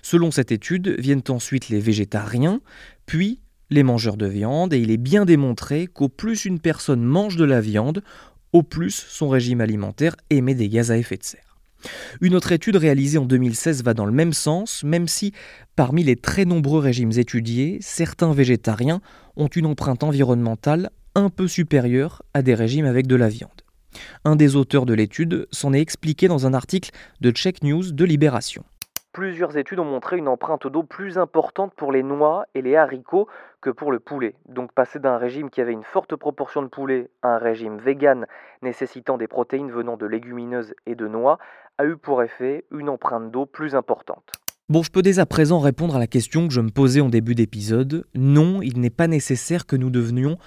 Selon 0.02 0.32
cette 0.32 0.52
étude, 0.52 0.96
viennent 1.00 1.24
ensuite 1.30 1.70
les 1.70 1.80
végétariens, 1.80 2.62
puis 3.06 3.40
les 3.70 3.84
mangeurs 3.84 4.18
de 4.18 4.28
viande, 4.28 4.74
et 4.74 4.80
il 4.80 4.92
est 4.92 4.98
bien 4.98 5.26
démontré 5.26 5.88
qu'au 5.88 6.10
plus 6.10 6.46
une 6.46 6.60
personne 6.60 7.02
mange 7.02 7.38
de 7.38 7.46
la 7.46 7.62
viande, 7.62 8.04
au 8.54 8.64
plus 8.64 8.92
son 8.92 9.28
régime 9.28 9.62
alimentaire 9.62 10.16
émet 10.30 10.56
des 10.56 10.70
gaz 10.70 10.92
à 10.92 10.98
effet 10.98 11.18
de 11.18 11.24
serre. 11.24 11.58
Une 12.22 12.36
autre 12.36 12.52
étude 12.52 12.78
réalisée 12.78 13.18
en 13.18 13.26
2016 13.26 13.84
va 13.84 13.94
dans 13.94 14.06
le 14.06 14.12
même 14.12 14.34
sens, 14.34 14.84
même 14.84 15.08
si, 15.08 15.34
parmi 15.76 16.04
les 16.04 16.16
très 16.16 16.46
nombreux 16.46 16.80
régimes 16.80 17.12
étudiés, 17.18 17.78
certains 17.82 18.32
végétariens 18.32 19.02
ont 19.36 19.48
une 19.48 19.66
empreinte 19.66 20.04
environnementale 20.04 20.92
un 21.16 21.30
peu 21.30 21.48
supérieure 21.48 22.24
à 22.34 22.42
des 22.42 22.56
régimes 22.56 22.86
avec 22.86 23.08
de 23.08 23.16
la 23.16 23.28
viande. 23.28 23.52
Un 24.26 24.36
des 24.36 24.56
auteurs 24.56 24.86
de 24.86 24.94
l'étude 24.94 25.48
s'en 25.52 25.74
est 25.74 25.82
expliqué 25.82 26.28
dans 26.28 26.48
un 26.48 26.54
article 26.54 26.92
de 27.22 27.32
Check 27.32 27.64
News 27.64 27.92
de 27.92 28.06
Libération. 28.06 28.64
Plusieurs 29.14 29.58
études 29.58 29.78
ont 29.78 29.86
montré 29.86 30.18
une 30.18 30.28
empreinte 30.28 30.66
d'eau 30.66 30.82
plus 30.82 31.20
importante 31.20 31.72
pour 31.76 31.92
les 31.92 32.02
noix 32.02 32.48
et 32.56 32.64
les 32.64 32.76
haricots 32.76 33.28
que 33.62 33.70
pour 33.70 33.92
le 33.92 34.00
poulet. 34.00 34.34
Donc 34.50 34.72
passer 34.72 34.98
d'un 34.98 35.20
régime 35.20 35.52
qui 35.52 35.62
avait 35.62 35.72
une 35.72 35.84
forte 35.84 36.16
proportion 36.16 36.64
de 36.64 36.68
poulet 36.68 37.12
à 37.22 37.36
un 37.36 37.38
régime 37.38 37.78
vegan 37.78 38.26
nécessitant 38.64 39.20
des 39.20 39.28
protéines 39.28 39.70
venant 39.70 39.98
de 39.98 40.08
légumineuses 40.08 40.74
et 40.88 40.96
de 40.96 41.08
noix 41.08 41.38
a 41.78 41.86
eu 41.86 41.96
pour 41.96 42.24
effet 42.24 42.66
une 42.72 42.90
empreinte 42.90 43.30
d'eau 43.30 43.46
plus 43.46 43.76
importante. 43.76 44.32
Bon, 44.68 44.82
je 44.82 44.90
peux 44.90 45.04
dès 45.04 45.20
à 45.20 45.28
présent 45.28 45.60
répondre 45.60 45.96
à 45.96 46.00
la 46.00 46.08
question 46.08 46.48
que 46.48 46.54
je 46.54 46.62
me 46.62 46.72
posais 46.72 47.02
en 47.02 47.10
début 47.10 47.36
d'épisode. 47.36 48.08
Non, 48.16 48.64
il 48.64 48.80
n'est 48.80 48.90
pas 48.90 49.08
nécessaire 49.08 49.68
que 49.68 49.76
nous 49.76 49.92
devenions 49.92 50.40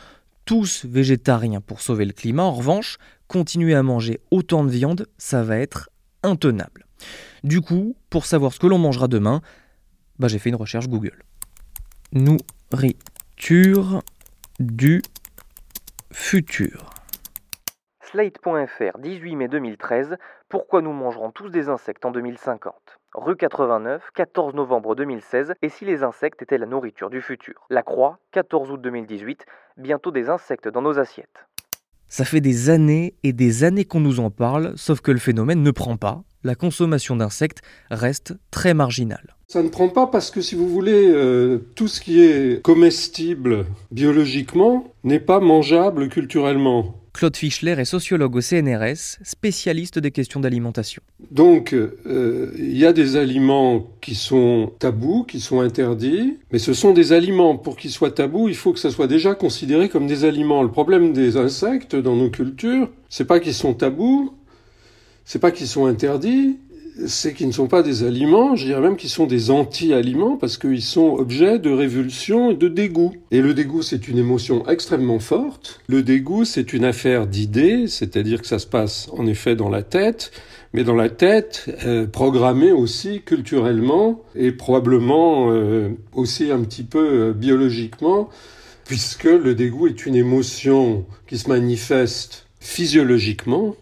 tous 0.44 0.84
végétariens 0.86 1.60
pour 1.60 1.80
sauver 1.80 2.04
le 2.04 2.12
climat. 2.12 2.42
En 2.42 2.52
revanche, 2.52 2.98
continuer 3.28 3.76
à 3.76 3.84
manger 3.84 4.18
autant 4.32 4.64
de 4.64 4.70
viande, 4.70 5.06
ça 5.18 5.44
va 5.44 5.56
être 5.56 5.88
intenable. 6.24 6.85
Du 7.44 7.60
coup, 7.60 7.96
pour 8.10 8.26
savoir 8.26 8.52
ce 8.52 8.58
que 8.58 8.66
l'on 8.66 8.78
mangera 8.78 9.08
demain, 9.08 9.40
bah, 10.18 10.28
j'ai 10.28 10.38
fait 10.38 10.48
une 10.48 10.56
recherche 10.56 10.88
Google. 10.88 11.22
Nourriture 12.12 14.02
du 14.58 15.02
futur. 16.10 16.90
Slate.fr, 18.10 18.98
18 18.98 19.36
mai 19.36 19.48
2013. 19.48 20.16
Pourquoi 20.48 20.80
nous 20.80 20.92
mangerons 20.92 21.30
tous 21.32 21.50
des 21.50 21.68
insectes 21.68 22.04
en 22.04 22.12
2050 22.12 22.72
Rue 23.14 23.36
89, 23.36 24.10
14 24.14 24.54
novembre 24.54 24.94
2016. 24.94 25.54
Et 25.60 25.68
si 25.68 25.84
les 25.84 26.02
insectes 26.02 26.40
étaient 26.40 26.58
la 26.58 26.66
nourriture 26.66 27.10
du 27.10 27.20
futur? 27.20 27.66
La 27.68 27.82
Croix, 27.82 28.18
14 28.32 28.70
août 28.70 28.80
2018. 28.80 29.44
Bientôt 29.76 30.10
des 30.10 30.28
insectes 30.28 30.68
dans 30.68 30.82
nos 30.82 30.98
assiettes. 30.98 31.46
Ça 32.08 32.24
fait 32.24 32.40
des 32.40 32.70
années 32.70 33.14
et 33.24 33.32
des 33.32 33.64
années 33.64 33.84
qu'on 33.84 34.00
nous 34.00 34.20
en 34.20 34.30
parle, 34.30 34.72
sauf 34.76 35.00
que 35.00 35.10
le 35.10 35.18
phénomène 35.18 35.62
ne 35.62 35.70
prend 35.72 35.96
pas 35.96 36.22
la 36.46 36.54
consommation 36.54 37.16
d'insectes 37.16 37.60
reste 37.90 38.34
très 38.50 38.72
marginale. 38.72 39.36
Ça 39.48 39.62
ne 39.62 39.68
prend 39.68 39.88
pas 39.88 40.06
parce 40.06 40.30
que 40.30 40.40
si 40.40 40.54
vous 40.54 40.68
voulez, 40.68 41.08
euh, 41.08 41.58
tout 41.74 41.86
ce 41.86 42.00
qui 42.00 42.22
est 42.22 42.62
comestible 42.62 43.66
biologiquement 43.92 44.92
n'est 45.04 45.20
pas 45.20 45.38
mangeable 45.38 46.08
culturellement. 46.08 46.96
Claude 47.16 47.36
Fischler 47.36 47.76
est 47.78 47.86
sociologue 47.86 48.36
au 48.36 48.42
CNRS, 48.42 49.16
spécialiste 49.24 49.98
des 49.98 50.10
questions 50.10 50.38
d'alimentation. 50.38 51.00
Donc, 51.30 51.72
euh, 51.72 52.52
il 52.58 52.76
y 52.76 52.84
a 52.84 52.92
des 52.92 53.16
aliments 53.16 53.86
qui 54.02 54.14
sont 54.14 54.72
tabous, 54.78 55.24
qui 55.24 55.40
sont 55.40 55.60
interdits, 55.60 56.36
mais 56.52 56.58
ce 56.58 56.74
sont 56.74 56.92
des 56.92 57.14
aliments. 57.14 57.56
Pour 57.56 57.76
qu'ils 57.76 57.90
soient 57.90 58.10
tabous, 58.10 58.50
il 58.50 58.54
faut 58.54 58.74
que 58.74 58.78
ça 58.78 58.90
soit 58.90 59.06
déjà 59.06 59.34
considéré 59.34 59.88
comme 59.88 60.06
des 60.06 60.26
aliments. 60.26 60.62
Le 60.62 60.70
problème 60.70 61.14
des 61.14 61.38
insectes 61.38 61.96
dans 61.96 62.16
nos 62.16 62.28
cultures, 62.28 62.90
c'est 63.08 63.24
pas 63.24 63.40
qu'ils 63.40 63.54
sont 63.54 63.72
tabous, 63.72 64.34
c'est 65.26 65.40
pas 65.40 65.50
qu'ils 65.50 65.66
sont 65.66 65.86
interdits, 65.86 66.56
c'est 67.06 67.34
qu'ils 67.34 67.48
ne 67.48 67.52
sont 67.52 67.66
pas 67.66 67.82
des 67.82 68.04
aliments, 68.04 68.56
je 68.56 68.66
dirais 68.66 68.80
même 68.80 68.96
qu'ils 68.96 69.10
sont 69.10 69.26
des 69.26 69.50
anti-aliments 69.50 70.36
parce 70.36 70.56
qu'ils 70.56 70.82
sont 70.82 71.16
objets 71.18 71.58
de 71.58 71.70
révulsion 71.70 72.52
et 72.52 72.54
de 72.54 72.68
dégoût. 72.68 73.12
Et 73.30 73.42
le 73.42 73.52
dégoût, 73.52 73.82
c'est 73.82 74.08
une 74.08 74.18
émotion 74.18 74.66
extrêmement 74.68 75.18
forte. 75.18 75.80
Le 75.88 76.02
dégoût, 76.02 76.44
c'est 76.44 76.72
une 76.72 76.84
affaire 76.84 77.26
d'idées, 77.26 77.86
c'est-à-dire 77.88 78.40
que 78.40 78.46
ça 78.46 78.58
se 78.58 78.66
passe 78.66 79.10
en 79.12 79.26
effet 79.26 79.56
dans 79.56 79.68
la 79.68 79.82
tête, 79.82 80.32
mais 80.72 80.84
dans 80.84 80.94
la 80.94 81.10
tête, 81.10 81.66
euh, 81.84 82.06
programmée 82.06 82.72
aussi 82.72 83.20
culturellement 83.20 84.22
et 84.34 84.52
probablement 84.52 85.50
euh, 85.50 85.90
aussi 86.14 86.50
un 86.50 86.60
petit 86.60 86.84
peu 86.84 86.98
euh, 86.98 87.32
biologiquement, 87.32 88.30
puisque 88.86 89.24
le 89.24 89.54
dégoût 89.54 89.88
est 89.88 90.06
une 90.06 90.14
émotion 90.14 91.04
qui 91.26 91.38
se 91.38 91.48
manifeste 91.48 92.46
physiologiquement, 92.60 93.74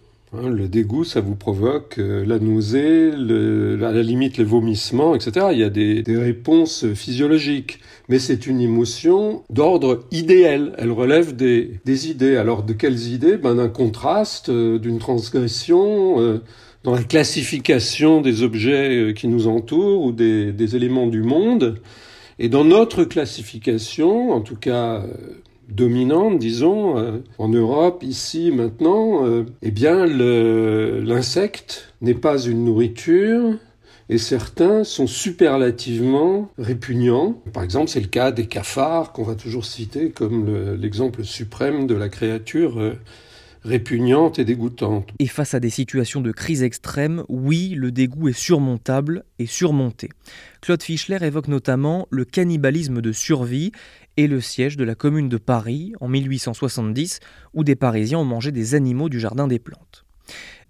le 0.42 0.68
dégoût, 0.68 1.04
ça 1.04 1.20
vous 1.20 1.36
provoque 1.36 1.98
euh, 1.98 2.24
la 2.26 2.38
nausée, 2.38 3.10
à 3.12 3.92
la 3.92 4.02
limite 4.02 4.36
les 4.36 4.44
vomissements, 4.44 5.14
etc. 5.14 5.46
Il 5.52 5.58
y 5.58 5.64
a 5.64 5.70
des, 5.70 6.02
réponses 6.16 6.86
physiologiques. 6.94 7.80
Mais 8.08 8.18
c'est 8.18 8.46
une 8.46 8.60
émotion 8.60 9.44
d'ordre 9.50 10.04
idéal. 10.10 10.74
Elle 10.78 10.92
relève 10.92 11.34
des, 11.34 11.80
idées. 12.08 12.36
Alors 12.36 12.62
de 12.62 12.72
quelles 12.72 13.08
idées? 13.08 13.36
Ben, 13.36 13.54
D'un 13.54 13.68
contraste, 13.68 14.48
euh, 14.48 14.78
d'une 14.78 14.98
transgression, 14.98 16.20
euh, 16.20 16.42
dans 16.82 16.92
la 16.92 17.02
classification 17.02 18.20
des 18.20 18.42
objets 18.42 19.14
qui 19.16 19.28
nous 19.28 19.46
entourent 19.46 20.04
ou 20.04 20.12
des, 20.12 20.52
des 20.52 20.76
éléments 20.76 21.06
du 21.06 21.22
monde. 21.22 21.80
Et 22.38 22.48
dans 22.48 22.64
notre 22.64 23.04
classification, 23.04 24.32
en 24.32 24.40
tout 24.40 24.56
cas 24.56 25.04
dominante, 25.68 26.38
disons, 26.38 26.98
euh, 26.98 27.18
en 27.38 27.48
Europe, 27.48 28.02
ici, 28.02 28.50
maintenant, 28.50 29.26
euh, 29.26 29.44
eh 29.62 29.70
bien, 29.70 30.06
l'insecte 30.06 31.94
n'est 32.00 32.14
pas 32.14 32.38
une 32.38 32.64
nourriture, 32.64 33.54
et 34.08 34.18
certains 34.18 34.84
sont 34.84 35.06
superlativement 35.06 36.50
répugnants. 36.58 37.42
Par 37.52 37.62
exemple, 37.62 37.88
c'est 37.88 38.00
le 38.00 38.08
cas 38.08 38.32
des 38.32 38.46
cafards 38.46 39.12
qu'on 39.12 39.22
va 39.22 39.34
toujours 39.34 39.64
citer 39.64 40.10
comme 40.10 40.74
l'exemple 40.76 41.24
suprême 41.24 41.86
de 41.86 41.94
la 41.94 42.08
créature 42.08 42.78
euh, 42.78 42.92
répugnante 43.64 44.38
et 44.38 44.44
dégoûtante. 44.44 45.08
Et 45.18 45.26
face 45.26 45.54
à 45.54 45.60
des 45.60 45.70
situations 45.70 46.20
de 46.20 46.32
crise 46.32 46.62
extrême, 46.62 47.24
oui, 47.30 47.70
le 47.70 47.90
dégoût 47.90 48.28
est 48.28 48.38
surmontable 48.38 49.24
et 49.38 49.46
surmonté. 49.46 50.10
Claude 50.60 50.82
Fischler 50.82 51.18
évoque 51.22 51.48
notamment 51.48 52.06
le 52.10 52.26
cannibalisme 52.26 53.00
de 53.00 53.12
survie 53.12 53.72
et 54.16 54.26
le 54.26 54.40
siège 54.40 54.76
de 54.76 54.84
la 54.84 54.94
commune 54.94 55.28
de 55.28 55.36
Paris 55.36 55.92
en 56.00 56.08
1870 56.08 57.20
où 57.52 57.64
des 57.64 57.76
Parisiens 57.76 58.18
ont 58.18 58.24
mangé 58.24 58.52
des 58.52 58.74
animaux 58.74 59.08
du 59.08 59.20
Jardin 59.20 59.46
des 59.46 59.58
Plantes. 59.58 60.04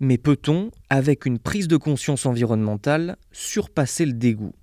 Mais 0.00 0.18
peut-on, 0.18 0.70
avec 0.90 1.26
une 1.26 1.38
prise 1.38 1.68
de 1.68 1.76
conscience 1.76 2.26
environnementale, 2.26 3.16
surpasser 3.32 4.06
le 4.06 4.12
dégoût? 4.12 4.54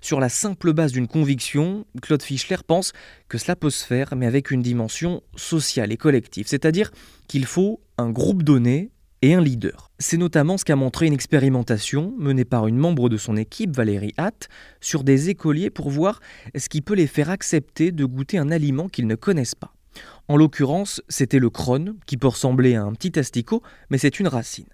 Sur 0.00 0.18
la 0.18 0.28
simple 0.28 0.72
base 0.72 0.92
d'une 0.92 1.06
conviction, 1.06 1.86
Claude 2.00 2.22
Fischler 2.22 2.56
pense 2.66 2.92
que 3.28 3.38
cela 3.38 3.54
peut 3.54 3.70
se 3.70 3.86
faire, 3.86 4.14
mais 4.16 4.26
avec 4.26 4.50
une 4.50 4.62
dimension 4.62 5.22
sociale 5.36 5.92
et 5.92 5.96
collective, 5.96 6.46
c'est-à-dire 6.48 6.90
qu'il 7.28 7.46
faut 7.46 7.80
un 7.98 8.10
groupe 8.10 8.42
donné 8.42 8.90
et 9.22 9.34
un 9.34 9.40
leader. 9.40 9.90
C'est 9.98 10.16
notamment 10.16 10.58
ce 10.58 10.64
qu'a 10.64 10.76
montré 10.76 11.06
une 11.06 11.12
expérimentation 11.12 12.12
menée 12.18 12.44
par 12.44 12.66
une 12.66 12.76
membre 12.76 13.08
de 13.08 13.16
son 13.16 13.36
équipe, 13.36 13.74
Valérie 13.74 14.14
Hatt, 14.16 14.48
sur 14.80 15.04
des 15.04 15.30
écoliers 15.30 15.70
pour 15.70 15.90
voir 15.90 16.20
ce 16.56 16.68
qui 16.68 16.82
peut 16.82 16.94
les 16.94 17.06
faire 17.06 17.30
accepter 17.30 17.92
de 17.92 18.04
goûter 18.04 18.38
un 18.38 18.50
aliment 18.50 18.88
qu'ils 18.88 19.06
ne 19.06 19.14
connaissent 19.14 19.54
pas. 19.54 19.74
En 20.28 20.36
l'occurrence, 20.36 21.00
c'était 21.08 21.38
le 21.38 21.50
crône, 21.50 21.94
qui 22.06 22.16
peut 22.16 22.28
ressembler 22.28 22.74
à 22.74 22.82
un 22.82 22.92
petit 22.92 23.18
asticot, 23.18 23.62
mais 23.90 23.98
c'est 23.98 24.18
une 24.18 24.28
racine. 24.28 24.66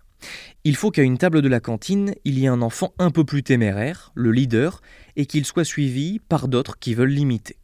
Il 0.65 0.77
faut 0.77 0.91
qu'à 0.91 1.03
une 1.03 1.19
table 1.19 1.43
de 1.43 1.49
la 1.49 1.61
cantine, 1.61 2.15
il 2.25 2.39
y 2.39 2.45
ait 2.45 2.49
un 2.49 2.63
enfant 2.63 2.93
un 2.99 3.11
peu 3.11 3.25
plus 3.25 3.43
téméraire, 3.43 4.13
le 4.15 4.33
leader, 4.33 4.81
et 5.17 5.27
qu'il 5.27 5.45
soit 5.45 5.65
suivi 5.65 6.19
par 6.19 6.49
d'autres 6.49 6.79
qui 6.79 6.95
veulent 6.95 7.11
l'imiter. 7.11 7.57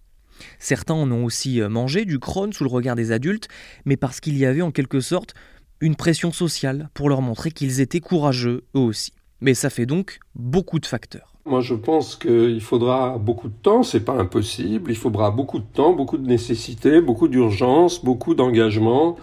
Certains 0.58 0.94
en 0.94 1.10
ont 1.10 1.24
aussi 1.24 1.60
mangé 1.62 2.04
du 2.04 2.18
crône 2.18 2.52
sous 2.52 2.64
le 2.64 2.70
regard 2.70 2.96
des 2.96 3.12
adultes, 3.12 3.48
mais 3.84 3.96
parce 3.96 4.20
qu'il 4.20 4.36
y 4.36 4.44
avait 4.44 4.62
en 4.62 4.72
quelque 4.72 5.00
sorte 5.00 5.34
une 5.84 5.96
pression 5.96 6.32
sociale 6.32 6.88
pour 6.94 7.10
leur 7.10 7.20
montrer 7.20 7.50
qu'ils 7.50 7.82
étaient 7.82 8.00
courageux 8.00 8.64
eux 8.74 8.80
aussi. 8.80 9.12
Mais 9.42 9.52
ça 9.52 9.68
fait 9.68 9.84
donc 9.84 10.18
beaucoup 10.34 10.78
de 10.78 10.86
facteurs. 10.86 11.34
Moi, 11.44 11.60
je 11.60 11.74
pense 11.74 12.16
qu'il 12.16 12.62
faudra 12.62 13.18
beaucoup 13.18 13.48
de 13.48 13.54
temps, 13.62 13.82
c'est 13.82 14.00
pas 14.00 14.14
impossible. 14.14 14.90
Il 14.90 14.96
faudra 14.96 15.30
beaucoup 15.30 15.58
de 15.58 15.66
temps, 15.74 15.92
beaucoup 15.92 16.16
de 16.16 16.26
nécessité, 16.26 17.02
beaucoup 17.02 17.28
d'urgence, 17.28 18.02
beaucoup 18.02 18.34
d'engagement 18.34 19.16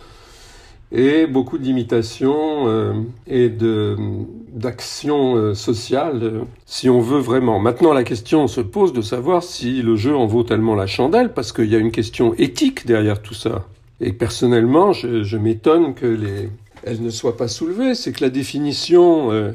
et 0.91 1.25
beaucoup 1.25 1.57
d'imitation 1.57 2.67
euh, 2.67 2.93
et 3.25 3.49
d'action 3.49 5.35
euh, 5.35 5.55
sociale 5.55 6.19
euh, 6.21 6.41
si 6.67 6.91
on 6.91 7.01
veut 7.01 7.19
vraiment. 7.19 7.59
Maintenant, 7.59 7.91
la 7.91 8.03
question 8.03 8.47
se 8.47 8.61
pose 8.61 8.93
de 8.93 9.01
savoir 9.01 9.41
si 9.41 9.81
le 9.81 9.95
jeu 9.95 10.15
en 10.15 10.27
vaut 10.27 10.43
tellement 10.43 10.75
la 10.75 10.85
chandelle 10.85 11.33
parce 11.33 11.51
qu'il 11.51 11.71
y 11.71 11.75
a 11.75 11.79
une 11.79 11.91
question 11.91 12.35
éthique 12.35 12.85
derrière 12.85 13.19
tout 13.23 13.33
ça. 13.33 13.65
Et 14.01 14.13
personnellement, 14.13 14.93
je, 14.93 15.37
m'étonne 15.37 15.93
que 15.93 16.07
les, 16.07 16.49
elle 16.83 17.01
ne 17.01 17.11
soit 17.11 17.37
pas 17.37 17.47
soulevée. 17.47 17.93
C'est 17.93 18.11
que 18.11 18.23
la 18.23 18.31
définition 18.31 19.31
euh, 19.31 19.51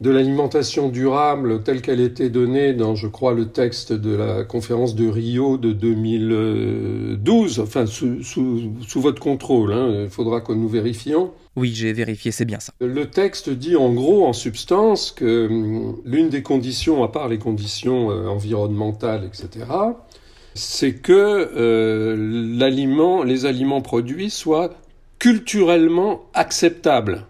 de 0.00 0.10
l'alimentation 0.10 0.88
durable 0.88 1.62
telle 1.62 1.80
qu'elle 1.80 2.00
était 2.00 2.28
donnée 2.28 2.74
dans, 2.74 2.96
je 2.96 3.06
crois, 3.06 3.32
le 3.34 3.46
texte 3.46 3.92
de 3.92 4.14
la 4.14 4.42
conférence 4.42 4.96
de 4.96 5.08
Rio 5.08 5.58
de 5.58 5.72
2012, 5.72 7.60
enfin 7.60 7.86
sous, 7.86 8.22
sous, 8.24 9.00
votre 9.00 9.20
contrôle, 9.20 9.72
hein, 9.72 10.02
il 10.04 10.10
faudra 10.10 10.40
que 10.40 10.52
nous 10.52 10.68
vérifions. 10.68 11.30
Oui, 11.54 11.72
j'ai 11.72 11.92
vérifié, 11.92 12.32
c'est 12.32 12.44
bien 12.44 12.58
ça. 12.58 12.72
Le 12.80 13.06
texte 13.06 13.48
dit 13.48 13.76
en 13.76 13.92
gros, 13.92 14.26
en 14.26 14.32
substance, 14.32 15.12
que 15.12 15.46
hum, 15.46 16.00
l'une 16.04 16.28
des 16.30 16.42
conditions, 16.42 17.04
à 17.04 17.08
part 17.08 17.28
les 17.28 17.38
conditions 17.38 18.10
euh, 18.10 18.26
environnementales, 18.26 19.24
etc., 19.24 19.66
c'est 20.54 20.94
que 20.94 21.12
euh, 21.56 22.54
les 23.24 23.46
aliments 23.46 23.82
produits 23.82 24.30
soient 24.30 24.70
culturellement 25.18 26.22
acceptables. 26.34 27.26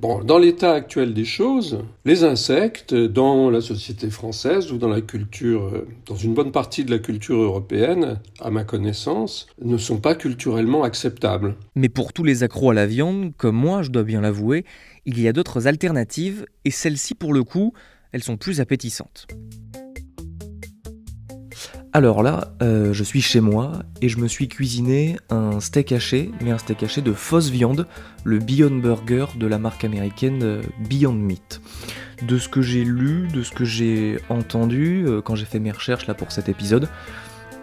Bon, 0.00 0.22
dans 0.22 0.38
l'état 0.38 0.72
actuel 0.72 1.14
des 1.14 1.24
choses, 1.24 1.78
les 2.04 2.24
insectes, 2.24 2.94
dans 2.94 3.48
la 3.48 3.60
société 3.60 4.10
française 4.10 4.72
ou 4.72 4.76
dans 4.76 4.88
la 4.88 5.00
culture, 5.00 5.64
euh, 5.66 5.86
dans 6.06 6.16
une 6.16 6.34
bonne 6.34 6.52
partie 6.52 6.84
de 6.84 6.90
la 6.90 6.98
culture 6.98 7.40
européenne, 7.40 8.18
à 8.40 8.50
ma 8.50 8.64
connaissance, 8.64 9.46
ne 9.62 9.76
sont 9.76 9.98
pas 9.98 10.14
culturellement 10.14 10.82
acceptables. 10.82 11.54
Mais 11.74 11.88
pour 11.88 12.12
tous 12.12 12.24
les 12.24 12.42
accros 12.42 12.70
à 12.70 12.74
la 12.74 12.86
viande, 12.86 13.32
comme 13.38 13.56
moi, 13.56 13.82
je 13.82 13.90
dois 13.90 14.02
bien 14.02 14.20
l'avouer, 14.20 14.64
il 15.06 15.20
y 15.20 15.28
a 15.28 15.32
d'autres 15.32 15.68
alternatives, 15.68 16.44
et 16.64 16.70
celles-ci, 16.70 17.14
pour 17.14 17.32
le 17.32 17.44
coup, 17.44 17.72
elles 18.12 18.22
sont 18.22 18.36
plus 18.36 18.60
appétissantes. 18.60 19.26
Alors 21.96 22.24
là, 22.24 22.48
euh, 22.60 22.92
je 22.92 23.04
suis 23.04 23.22
chez 23.22 23.40
moi 23.40 23.70
et 24.02 24.08
je 24.08 24.18
me 24.18 24.26
suis 24.26 24.48
cuisiné 24.48 25.16
un 25.30 25.60
steak 25.60 25.92
haché, 25.92 26.32
mais 26.42 26.50
un 26.50 26.58
steak 26.58 26.82
haché 26.82 27.02
de 27.02 27.12
fausse 27.12 27.50
viande, 27.50 27.86
le 28.24 28.40
Beyond 28.40 28.78
Burger 28.78 29.26
de 29.36 29.46
la 29.46 29.60
marque 29.60 29.84
américaine 29.84 30.42
euh, 30.42 30.62
Beyond 30.88 31.12
Meat. 31.12 31.60
De 32.26 32.36
ce 32.36 32.48
que 32.48 32.62
j'ai 32.62 32.82
lu, 32.82 33.28
de 33.28 33.44
ce 33.44 33.52
que 33.52 33.64
j'ai 33.64 34.18
entendu 34.28 35.04
euh, 35.06 35.22
quand 35.22 35.36
j'ai 35.36 35.44
fait 35.44 35.60
mes 35.60 35.70
recherches 35.70 36.08
là 36.08 36.14
pour 36.14 36.32
cet 36.32 36.48
épisode, 36.48 36.88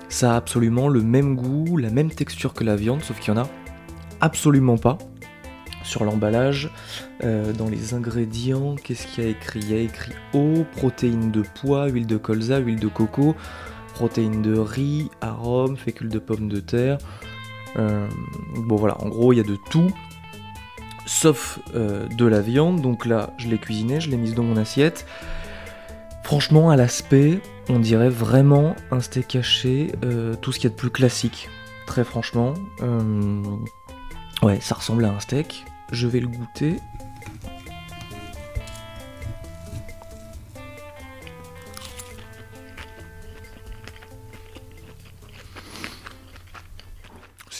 ça 0.07 0.31
a 0.31 0.37
absolument 0.37 0.87
le 0.87 1.01
même 1.01 1.35
goût, 1.35 1.75
la 1.75 1.89
même 1.89 2.09
texture 2.09 2.53
que 2.53 2.63
la 2.63 2.77
viande, 2.77 3.01
sauf 3.01 3.19
qu'il 3.19 3.33
y 3.33 3.37
en 3.37 3.41
a 3.41 3.49
absolument 4.21 4.77
pas. 4.77 4.97
Sur 5.83 6.05
l'emballage, 6.05 6.69
dans 7.21 7.67
les 7.67 7.95
ingrédients, 7.95 8.75
qu'est-ce 8.75 9.07
qu'il 9.07 9.23
y 9.23 9.27
a 9.27 9.29
écrit? 9.31 9.59
Il 9.63 9.71
y 9.71 9.73
a 9.73 9.79
écrit 9.79 10.13
eau, 10.33 10.63
protéines 10.75 11.31
de 11.31 11.43
pois, 11.59 11.87
huile 11.87 12.05
de 12.05 12.17
colza, 12.17 12.59
huile 12.59 12.79
de 12.79 12.87
coco, 12.87 13.35
protéines 14.01 14.41
de 14.41 14.57
riz, 14.57 15.11
arômes, 15.21 15.77
fécule 15.77 16.09
de 16.09 16.17
pommes 16.17 16.49
de 16.49 16.59
terre. 16.59 16.97
Euh, 17.77 18.07
bon 18.55 18.75
voilà, 18.75 18.99
en 18.99 19.09
gros 19.09 19.31
il 19.31 19.37
y 19.37 19.39
a 19.39 19.43
de 19.43 19.59
tout, 19.69 19.91
sauf 21.05 21.59
euh, 21.75 22.07
de 22.07 22.25
la 22.25 22.41
viande. 22.41 22.81
Donc 22.81 23.05
là, 23.05 23.29
je 23.37 23.47
l'ai 23.47 23.59
cuisiné, 23.59 24.01
je 24.01 24.09
l'ai 24.09 24.17
mise 24.17 24.33
dans 24.33 24.41
mon 24.41 24.57
assiette. 24.57 25.05
Franchement, 26.23 26.71
à 26.71 26.75
l'aspect, 26.75 27.41
on 27.69 27.77
dirait 27.77 28.09
vraiment 28.09 28.75
un 28.89 29.01
steak 29.01 29.35
haché, 29.35 29.91
euh, 30.03 30.33
tout 30.33 30.51
ce 30.51 30.57
qu'il 30.57 30.71
y 30.71 30.73
a 30.73 30.75
de 30.75 30.79
plus 30.79 30.89
classique. 30.89 31.47
Très 31.85 32.03
franchement. 32.03 32.55
ouais, 34.41 34.59
ça 34.61 34.73
ressemble 34.73 35.05
à 35.05 35.09
un 35.09 35.19
steak. 35.19 35.63
Je 35.91 36.07
vais 36.07 36.21
le 36.21 36.27
goûter. 36.27 36.77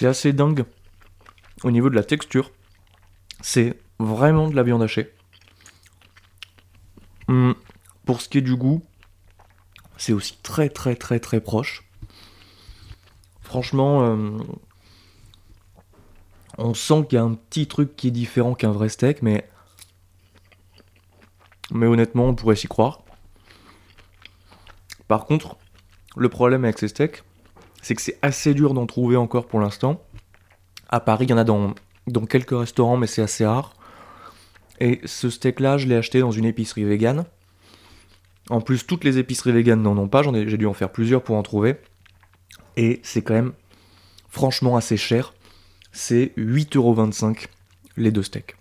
C'est 0.02 0.08
assez 0.08 0.34
dingue 0.34 0.66
au 1.64 1.70
niveau 1.70 1.92
de 1.92 1.96
la 1.96 2.04
texture. 2.04 2.50
C'est 3.40 3.80
vraiment 4.00 4.48
de 4.48 4.56
la 4.56 4.64
viande 4.64 4.82
hachée. 4.82 5.14
Hum, 7.28 7.54
pour 8.04 8.20
ce 8.20 8.28
qui 8.28 8.40
est 8.40 8.42
du 8.42 8.56
goût, 8.56 8.84
c'est 9.98 10.12
aussi 10.12 10.40
très 10.42 10.70
très 10.70 10.96
très 10.96 11.20
très 11.20 11.40
proche. 11.40 11.88
Franchement, 13.42 14.02
euh, 14.02 14.40
on 16.58 16.74
sent 16.74 17.06
qu'il 17.08 17.18
y 17.18 17.20
a 17.20 17.24
un 17.24 17.36
petit 17.36 17.68
truc 17.68 17.96
qui 17.96 18.08
est 18.08 18.10
différent 18.10 18.56
qu'un 18.56 18.72
vrai 18.72 18.90
steak, 18.90 19.22
mais 19.22 19.48
mais 21.70 21.86
honnêtement, 21.86 22.26
on 22.26 22.34
pourrait 22.34 22.56
s'y 22.56 22.68
croire. 22.68 23.04
Par 25.08 25.28
contre, 25.28 25.58
le 26.18 26.28
problème 26.28 26.64
avec 26.64 26.80
ces 26.80 26.88
steaks, 26.88 27.24
c'est 27.82 27.96
que 27.96 28.02
c'est 28.02 28.18
assez 28.22 28.54
dur 28.54 28.74
d'en 28.74 28.86
trouver 28.86 29.16
encore 29.16 29.48
pour 29.48 29.60
l'instant. 29.60 30.04
À 30.90 31.00
Paris, 31.00 31.26
il 31.26 31.32
y 31.32 31.34
en 31.34 31.38
a 31.38 31.44
dans, 31.44 31.74
quelques 32.28 32.58
restaurants, 32.58 32.98
mais 32.98 33.08
c'est 33.08 33.22
assez 33.22 33.46
rare. 33.46 33.74
Et 34.80 35.00
ce 35.06 35.30
steak-là, 35.30 35.78
je 35.78 35.88
l'ai 35.88 35.96
acheté 35.96 36.20
dans 36.20 36.32
une 36.32 36.46
épicerie 36.46 36.84
végane. 36.84 37.26
En 38.50 38.62
plus, 38.62 38.86
toutes 38.86 39.04
les 39.04 39.18
épiceries 39.18 39.52
véganes 39.52 39.82
n'en 39.82 39.98
ont 39.98 40.08
pas, 40.08 40.24
j'ai 40.24 40.58
dû 40.58 40.66
en 40.66 40.74
faire 40.74 40.92
plusieurs 40.92 41.24
pour 41.24 41.36
en 41.36 41.44
trouver. 41.44 41.76
Et 42.78 43.00
c'est 43.04 43.22
quand 43.22 43.34
même 43.34 43.54
franchement 44.30 44.76
assez 44.76 44.98
cher. 44.98 45.34
C'est 45.92 46.34
8,25€ 46.38 47.46
les 47.98 48.12
deux 48.12 48.24
steaks. 48.24 48.56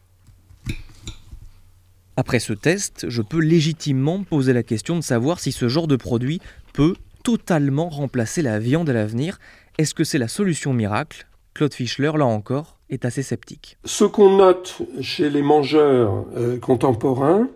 Après 2.17 2.39
ce 2.39 2.53
test, 2.53 3.07
je 3.09 3.23
peux 3.23 3.39
légitimement 3.39 4.23
poser 4.25 4.53
la 4.53 4.63
question 4.63 4.97
de 4.97 5.01
savoir 5.01 5.41
si 5.41 5.53
ce 5.53 5.69
genre 5.69 5.87
de 5.87 5.97
produit 5.97 6.41
peut 6.75 6.95
totalement 7.23 7.89
remplacer 7.89 8.43
la 8.43 8.59
viande 8.59 8.91
à 8.91 8.93
l'avenir. 8.93 9.39
Est-ce 9.79 9.95
que 9.95 10.05
c'est 10.05 10.19
la 10.19 10.29
solution 10.29 10.73
miracle? 10.73 11.27
Claude 11.55 11.75
Fischler, 11.75 12.13
là 12.17 12.27
encore, 12.27 12.79
est 12.91 13.05
assez 13.05 13.23
sceptique. 13.23 13.77
Ce 13.85 14.05
qu'on 14.05 14.37
note 14.37 14.79
chez 15.01 15.31
les 15.31 15.43
mangeurs 15.43 16.25
euh, 16.37 16.59
contemporains, 16.59 17.49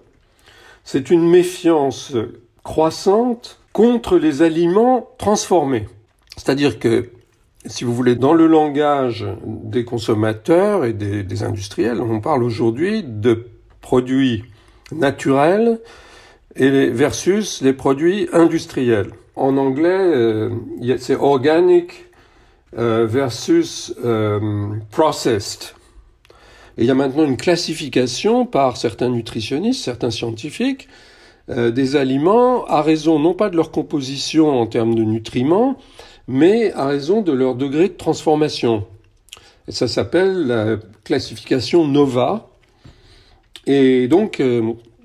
c'est 0.84 1.10
une 1.10 1.28
méfiance 1.28 2.14
croissante 2.62 3.60
contre 3.72 4.18
les 4.18 4.42
aliments 4.42 5.10
transformés. 5.18 5.88
C'est-à-dire 6.36 6.78
que, 6.78 7.10
si 7.66 7.84
vous 7.84 7.94
voulez, 7.94 8.16
dans 8.16 8.34
le 8.34 8.46
langage 8.46 9.26
des 9.44 9.84
consommateurs 9.84 10.84
et 10.84 10.92
des, 10.92 11.22
des 11.22 11.42
industriels, 11.42 12.00
on 12.00 12.20
parle 12.20 12.42
aujourd'hui 12.42 13.02
de 13.02 13.46
produits 13.80 14.44
naturels 14.92 15.80
et 16.56 16.88
versus 16.88 17.62
les 17.62 17.72
produits 17.72 18.28
industriels. 18.32 19.10
En 19.36 19.56
anglais, 19.56 19.88
euh, 19.88 20.50
c'est 20.98 21.16
organic 21.16 22.06
euh, 22.78 23.06
versus 23.06 23.94
euh, 24.04 24.68
processed. 24.90 25.74
Et 26.78 26.82
il 26.82 26.86
y 26.86 26.90
a 26.90 26.94
maintenant 26.94 27.24
une 27.24 27.36
classification 27.36 28.46
par 28.46 28.76
certains 28.76 29.08
nutritionnistes, 29.08 29.84
certains 29.84 30.10
scientifiques, 30.10 30.88
des 31.46 31.94
aliments 31.94 32.64
à 32.64 32.80
raison 32.80 33.18
non 33.18 33.34
pas 33.34 33.50
de 33.50 33.56
leur 33.56 33.70
composition 33.70 34.48
en 34.48 34.66
termes 34.66 34.94
de 34.94 35.04
nutriments, 35.04 35.76
mais 36.26 36.72
à 36.72 36.86
raison 36.86 37.20
de 37.20 37.32
leur 37.32 37.54
degré 37.54 37.88
de 37.88 37.94
transformation. 37.94 38.86
Et 39.68 39.72
ça 39.72 39.86
s'appelle 39.86 40.46
la 40.46 40.78
classification 41.04 41.86
NOVA. 41.86 42.48
Et 43.66 44.08
donc, 44.08 44.42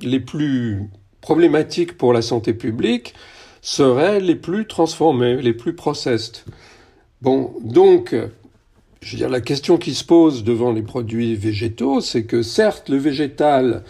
les 0.02 0.20
plus 0.22 0.90
problématiques 1.20 1.98
pour 1.98 2.14
la 2.14 2.22
santé 2.22 2.54
publique 2.54 3.14
seraient 3.62 4.20
les 4.20 4.36
plus 4.36 4.68
transformés, 4.68 5.42
les 5.42 5.54
plus 5.54 5.74
processed. 5.74 6.44
Bon, 7.22 7.54
donc, 7.62 8.16
je 9.02 9.12
veux 9.12 9.18
dire, 9.18 9.30
la 9.30 9.42
question 9.42 9.78
qui 9.78 9.94
se 9.94 10.04
pose 10.04 10.44
devant 10.44 10.72
les 10.72 10.82
produits 10.82 11.36
végétaux, 11.36 12.02
c'est 12.02 12.24
que 12.24 12.42
certes, 12.42 12.90
le 12.90 12.98
végétal, 12.98 13.84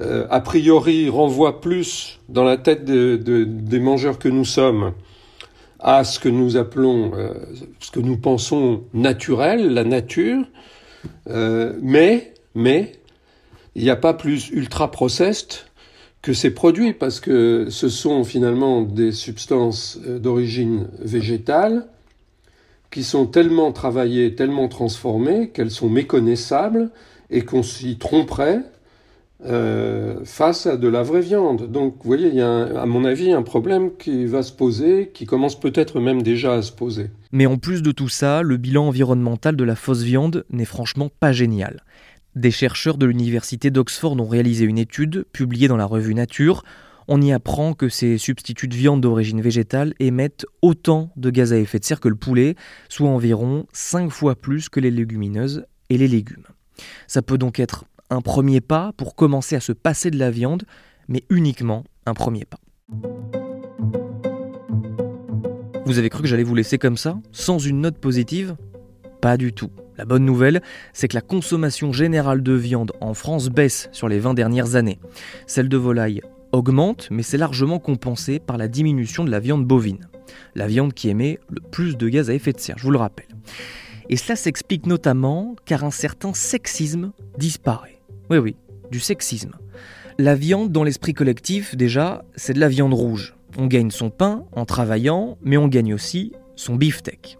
euh, 0.00 0.26
a 0.30 0.40
priori, 0.40 1.08
renvoie 1.08 1.60
plus 1.60 2.18
dans 2.28 2.44
la 2.44 2.56
tête 2.56 2.84
des 2.84 3.80
mangeurs 3.80 4.18
que 4.18 4.28
nous 4.28 4.44
sommes 4.44 4.92
à 5.80 6.04
ce 6.04 6.18
que 6.18 6.28
nous 6.28 6.56
appelons, 6.56 7.12
euh, 7.14 7.34
ce 7.80 7.90
que 7.90 8.00
nous 8.00 8.16
pensons 8.16 8.84
naturel, 8.94 9.72
la 9.72 9.84
nature, 9.84 10.44
euh, 11.28 11.74
mais, 11.80 12.34
mais, 12.54 12.92
il 13.74 13.84
n'y 13.84 13.90
a 13.90 13.96
pas 13.96 14.14
plus 14.14 14.50
ultra 14.50 14.90
processed 14.90 15.67
que 16.22 16.32
ces 16.32 16.50
produits 16.50 16.92
parce 16.92 17.20
que 17.20 17.66
ce 17.70 17.88
sont 17.88 18.24
finalement 18.24 18.82
des 18.82 19.12
substances 19.12 19.98
euh, 20.06 20.18
d'origine 20.18 20.88
végétale 21.00 21.86
qui 22.90 23.04
sont 23.04 23.26
tellement 23.26 23.72
travaillées, 23.72 24.34
tellement 24.34 24.68
transformées 24.68 25.50
qu'elles 25.50 25.70
sont 25.70 25.90
méconnaissables 25.90 26.90
et 27.30 27.42
qu'on 27.42 27.62
s'y 27.62 27.98
tromperait 27.98 28.62
euh, 29.44 30.16
face 30.24 30.66
à 30.66 30.76
de 30.76 30.88
la 30.88 31.04
vraie 31.04 31.20
viande. 31.20 31.70
Donc, 31.70 31.94
vous 32.00 32.08
voyez, 32.08 32.28
il 32.28 32.34
y 32.34 32.40
a, 32.40 32.80
à 32.80 32.86
mon 32.86 33.04
avis, 33.04 33.30
un 33.32 33.42
problème 33.42 33.90
qui 33.96 34.24
va 34.24 34.42
se 34.42 34.52
poser, 34.52 35.10
qui 35.14 35.26
commence 35.26 35.58
peut-être 35.58 36.00
même 36.00 36.22
déjà 36.22 36.54
à 36.54 36.62
se 36.62 36.72
poser. 36.72 37.10
Mais 37.30 37.46
en 37.46 37.56
plus 37.56 37.82
de 37.82 37.92
tout 37.92 38.08
ça, 38.08 38.42
le 38.42 38.56
bilan 38.56 38.88
environnemental 38.88 39.54
de 39.54 39.64
la 39.64 39.76
fausse 39.76 40.02
viande 40.02 40.44
n'est 40.50 40.64
franchement 40.64 41.08
pas 41.20 41.30
génial. 41.30 41.84
Des 42.38 42.52
chercheurs 42.52 42.98
de 42.98 43.06
l'université 43.06 43.72
d'Oxford 43.72 44.12
ont 44.12 44.28
réalisé 44.28 44.64
une 44.64 44.78
étude 44.78 45.26
publiée 45.32 45.66
dans 45.66 45.76
la 45.76 45.86
revue 45.86 46.14
Nature. 46.14 46.62
On 47.08 47.20
y 47.20 47.32
apprend 47.32 47.74
que 47.74 47.88
ces 47.88 48.16
substituts 48.16 48.68
de 48.68 48.76
viande 48.76 49.00
d'origine 49.00 49.40
végétale 49.40 49.92
émettent 49.98 50.46
autant 50.62 51.10
de 51.16 51.30
gaz 51.30 51.52
à 51.52 51.58
effet 51.58 51.80
de 51.80 51.84
serre 51.84 51.98
que 51.98 52.08
le 52.08 52.14
poulet, 52.14 52.54
soit 52.88 53.08
environ 53.08 53.66
5 53.72 54.10
fois 54.10 54.36
plus 54.36 54.68
que 54.68 54.78
les 54.78 54.92
légumineuses 54.92 55.66
et 55.90 55.98
les 55.98 56.06
légumes. 56.06 56.44
Ça 57.08 57.22
peut 57.22 57.38
donc 57.38 57.58
être 57.58 57.86
un 58.08 58.20
premier 58.20 58.60
pas 58.60 58.92
pour 58.96 59.16
commencer 59.16 59.56
à 59.56 59.60
se 59.60 59.72
passer 59.72 60.12
de 60.12 60.16
la 60.16 60.30
viande, 60.30 60.62
mais 61.08 61.24
uniquement 61.30 61.82
un 62.06 62.14
premier 62.14 62.44
pas. 62.44 62.60
Vous 65.86 65.98
avez 65.98 66.08
cru 66.08 66.22
que 66.22 66.28
j'allais 66.28 66.44
vous 66.44 66.54
laisser 66.54 66.78
comme 66.78 66.96
ça, 66.96 67.18
sans 67.32 67.58
une 67.58 67.80
note 67.80 67.98
positive? 67.98 68.54
Pas 69.20 69.36
du 69.36 69.52
tout. 69.52 69.70
La 69.98 70.04
bonne 70.04 70.24
nouvelle, 70.24 70.62
c'est 70.92 71.08
que 71.08 71.16
la 71.16 71.20
consommation 71.20 71.92
générale 71.92 72.44
de 72.44 72.52
viande 72.52 72.92
en 73.00 73.14
France 73.14 73.48
baisse 73.48 73.88
sur 73.90 74.08
les 74.08 74.20
20 74.20 74.34
dernières 74.34 74.76
années. 74.76 75.00
Celle 75.48 75.68
de 75.68 75.76
volaille 75.76 76.22
augmente, 76.52 77.08
mais 77.10 77.24
c'est 77.24 77.36
largement 77.36 77.80
compensé 77.80 78.38
par 78.38 78.56
la 78.58 78.68
diminution 78.68 79.24
de 79.24 79.30
la 79.30 79.40
viande 79.40 79.66
bovine, 79.66 80.06
la 80.54 80.68
viande 80.68 80.94
qui 80.94 81.08
émet 81.08 81.40
le 81.50 81.60
plus 81.60 81.96
de 81.96 82.08
gaz 82.08 82.30
à 82.30 82.34
effet 82.34 82.52
de 82.52 82.60
serre, 82.60 82.78
je 82.78 82.84
vous 82.84 82.92
le 82.92 82.98
rappelle. 82.98 83.26
Et 84.08 84.16
cela 84.16 84.36
s'explique 84.36 84.86
notamment 84.86 85.56
car 85.64 85.82
un 85.82 85.90
certain 85.90 86.32
sexisme 86.32 87.10
disparaît. 87.36 88.00
Oui, 88.30 88.38
oui, 88.38 88.54
du 88.92 89.00
sexisme. 89.00 89.56
La 90.16 90.36
viande 90.36 90.70
dans 90.70 90.84
l'esprit 90.84 91.12
collectif, 91.12 91.76
déjà, 91.76 92.24
c'est 92.36 92.54
de 92.54 92.60
la 92.60 92.68
viande 92.68 92.94
rouge. 92.94 93.34
On 93.58 93.66
gagne 93.66 93.90
son 93.90 94.10
pain 94.10 94.44
en 94.52 94.64
travaillant, 94.64 95.38
mais 95.42 95.56
on 95.56 95.66
gagne 95.66 95.92
aussi 95.92 96.32
son 96.54 96.76
beefsteak. 96.76 97.36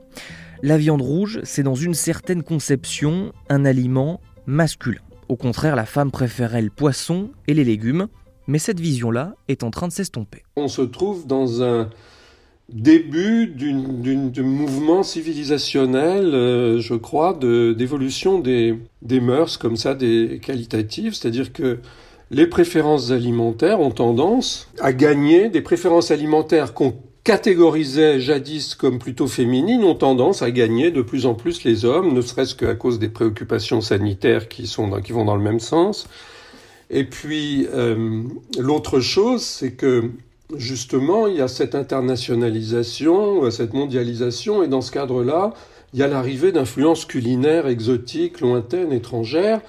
La 0.63 0.77
viande 0.77 1.03
rouge, 1.03 1.41
c'est 1.45 1.63
dans 1.63 1.77
une 1.77 1.95
certaine 1.95 2.43
conception 2.43 3.33
un 3.49 3.65
aliment 3.65 4.21
masculin. 4.47 5.01
Au 5.29 5.37
contraire, 5.37 5.77
la 5.77 5.85
femme 5.87 6.11
préférait 6.11 6.63
le 6.63 6.71
poisson 6.71 7.31
et 7.47 7.55
les 7.55 7.63
légumes, 7.63 8.09
mais 8.49 8.59
cette 8.59 8.81
vision-là 8.81 9.37
est 9.47 9.63
en 9.63 9.71
train 9.71 9.87
de 9.87 9.93
s'estomper. 9.93 10.43
On 10.57 10.67
se 10.67 10.83
trouve 10.83 11.29
dans 11.29 11.63
un 11.63 11.91
début 12.73 13.47
d'un 13.47 14.43
mouvement 14.43 15.05
civilisationnel, 15.05 16.35
euh, 16.35 16.81
je 16.81 16.95
crois, 16.95 17.35
d'évolution 17.35 18.41
des, 18.41 18.75
des 19.03 19.21
mœurs 19.21 19.59
comme 19.59 19.77
ça, 19.77 19.95
des 19.95 20.41
qualitatives, 20.43 21.15
c'est-à-dire 21.15 21.53
que 21.53 21.79
les 22.31 22.47
préférences 22.47 23.11
alimentaires 23.11 23.81
ont 23.81 23.91
tendance 23.91 24.69
à 24.81 24.93
gagner 24.93 25.51
des 25.51 25.63
préférences 25.63 26.11
alimentaires 26.11 26.75
qu'on 26.75 26.95
catégorisait 27.29 28.21
jadis 28.21 28.75
comme 28.75 28.99
plutôt 28.99 29.27
féminines 29.27 29.85
ont 29.85 29.95
tendance 29.95 30.41
à 30.41 30.51
gagner 30.51 30.91
de 30.91 31.03
plus 31.03 31.27
en 31.27 31.35
plus 31.35 31.63
les 31.63 31.85
hommes, 31.85 32.15
ne 32.15 32.23
serait-ce 32.23 32.55
qu'à 32.55 32.75
cause 32.75 32.99
des 32.99 33.11
préoccupations 33.11 33.83
sanitaires 33.83 34.49
qui, 34.49 34.67
sont 34.67 34.91
qui 35.03 35.13
vont 35.13 35.27
dans 35.27 35.37
le 35.37 35.43
même 35.43 35.61
sens. 35.61 36.09
Et 36.89 37.05
puis 37.05 37.69
euh, 37.75 38.23
l'autre 38.59 39.01
chose, 39.01 39.43
c'est 39.43 39.73
que 39.73 40.05
justement, 40.57 41.27
il 41.27 41.37
y 41.37 41.43
a 41.43 41.49
cette 41.49 41.75
internationalisation, 41.75 43.45
euh, 43.45 43.51
cette 43.51 43.75
mondialisation, 43.75 44.63
et 44.63 44.69
dans 44.69 44.81
ce 44.81 44.91
cadre-là, 44.91 45.53
il 45.93 46.01
y 46.01 46.03
a 46.03 46.09
l'arrivée 46.09 46.51
d'influences 46.51 47.05
culinaires 47.05 47.67
exotiques, 47.67 48.41
lointaines, 48.41 48.91
étrangères, 48.95 49.61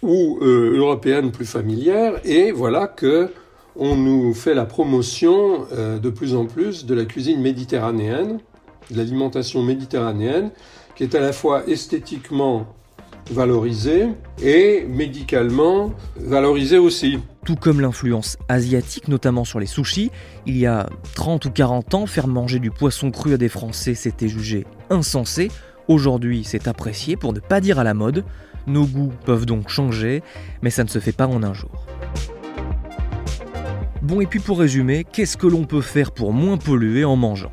ou 0.00 0.38
euh, 0.40 0.78
européennes 0.78 1.30
plus 1.30 1.44
familières, 1.44 2.14
et 2.24 2.52
voilà 2.52 2.86
que 2.86 3.28
on 3.76 3.96
nous 3.96 4.34
fait 4.34 4.54
la 4.54 4.64
promotion 4.64 5.66
euh, 5.72 5.98
de 5.98 6.10
plus 6.10 6.34
en 6.34 6.46
plus 6.46 6.84
de 6.84 6.94
la 6.94 7.04
cuisine 7.04 7.40
méditerranéenne, 7.40 8.38
de 8.90 8.96
l'alimentation 8.96 9.62
méditerranéenne, 9.62 10.50
qui 10.94 11.04
est 11.04 11.14
à 11.14 11.20
la 11.20 11.32
fois 11.32 11.66
esthétiquement 11.66 12.66
valorisée 13.30 14.08
et 14.42 14.84
médicalement 14.88 15.92
valorisée 16.16 16.78
aussi. 16.78 17.18
Tout 17.46 17.56
comme 17.56 17.80
l'influence 17.80 18.36
asiatique, 18.48 19.08
notamment 19.08 19.44
sur 19.44 19.58
les 19.58 19.66
sushis, 19.66 20.10
il 20.46 20.56
y 20.56 20.66
a 20.66 20.88
30 21.14 21.44
ou 21.46 21.50
40 21.50 21.94
ans, 21.94 22.06
faire 22.06 22.28
manger 22.28 22.58
du 22.58 22.70
poisson 22.70 23.10
cru 23.10 23.34
à 23.34 23.36
des 23.36 23.48
Français, 23.48 23.94
c'était 23.94 24.28
jugé 24.28 24.66
insensé. 24.90 25.50
Aujourd'hui, 25.88 26.42
c'est 26.44 26.68
apprécié 26.68 27.16
pour 27.16 27.32
ne 27.32 27.40
pas 27.40 27.60
dire 27.60 27.78
à 27.78 27.84
la 27.84 27.94
mode. 27.94 28.24
Nos 28.66 28.86
goûts 28.86 29.12
peuvent 29.24 29.46
donc 29.46 29.68
changer, 29.68 30.22
mais 30.62 30.70
ça 30.70 30.84
ne 30.84 30.88
se 30.88 31.00
fait 31.00 31.12
pas 31.12 31.26
en 31.26 31.42
un 31.42 31.54
jour. 31.54 31.86
Bon, 34.02 34.20
et 34.20 34.26
puis 34.26 34.40
pour 34.40 34.58
résumer, 34.58 35.04
qu'est-ce 35.04 35.36
que 35.36 35.46
l'on 35.46 35.62
peut 35.62 35.80
faire 35.80 36.10
pour 36.10 36.32
moins 36.32 36.56
polluer 36.56 37.04
en 37.04 37.14
mangeant? 37.14 37.52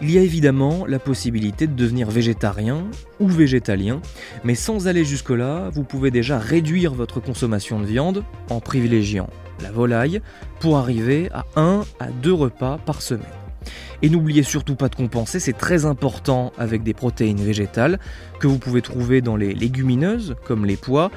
Il 0.00 0.08
y 0.12 0.18
a 0.18 0.22
évidemment 0.22 0.86
la 0.86 1.00
possibilité 1.00 1.66
de 1.66 1.74
devenir 1.74 2.08
végétarien 2.08 2.84
ou 3.18 3.26
végétalien, 3.26 4.00
mais 4.44 4.54
sans 4.54 4.86
aller 4.86 5.04
jusque-là, 5.04 5.68
vous 5.70 5.82
pouvez 5.82 6.12
déjà 6.12 6.38
réduire 6.38 6.94
votre 6.94 7.18
consommation 7.18 7.80
de 7.80 7.86
viande 7.86 8.22
en 8.50 8.60
privilégiant 8.60 9.28
la 9.62 9.72
volaille 9.72 10.22
pour 10.60 10.78
arriver 10.78 11.28
à 11.32 11.44
1 11.56 11.82
à 11.98 12.06
2 12.06 12.32
repas 12.32 12.78
par 12.78 13.02
semaine. 13.02 13.26
Et 14.00 14.08
n'oubliez 14.08 14.44
surtout 14.44 14.76
pas 14.76 14.88
de 14.88 14.94
compenser, 14.94 15.40
c'est 15.40 15.58
très 15.58 15.86
important 15.86 16.52
avec 16.56 16.84
des 16.84 16.94
protéines 16.94 17.42
végétales 17.42 17.98
que 18.38 18.46
vous 18.46 18.58
pouvez 18.58 18.80
trouver 18.80 19.22
dans 19.22 19.36
les 19.36 19.54
légumineuses 19.54 20.36
comme 20.46 20.66
les 20.66 20.76
pois 20.76 21.10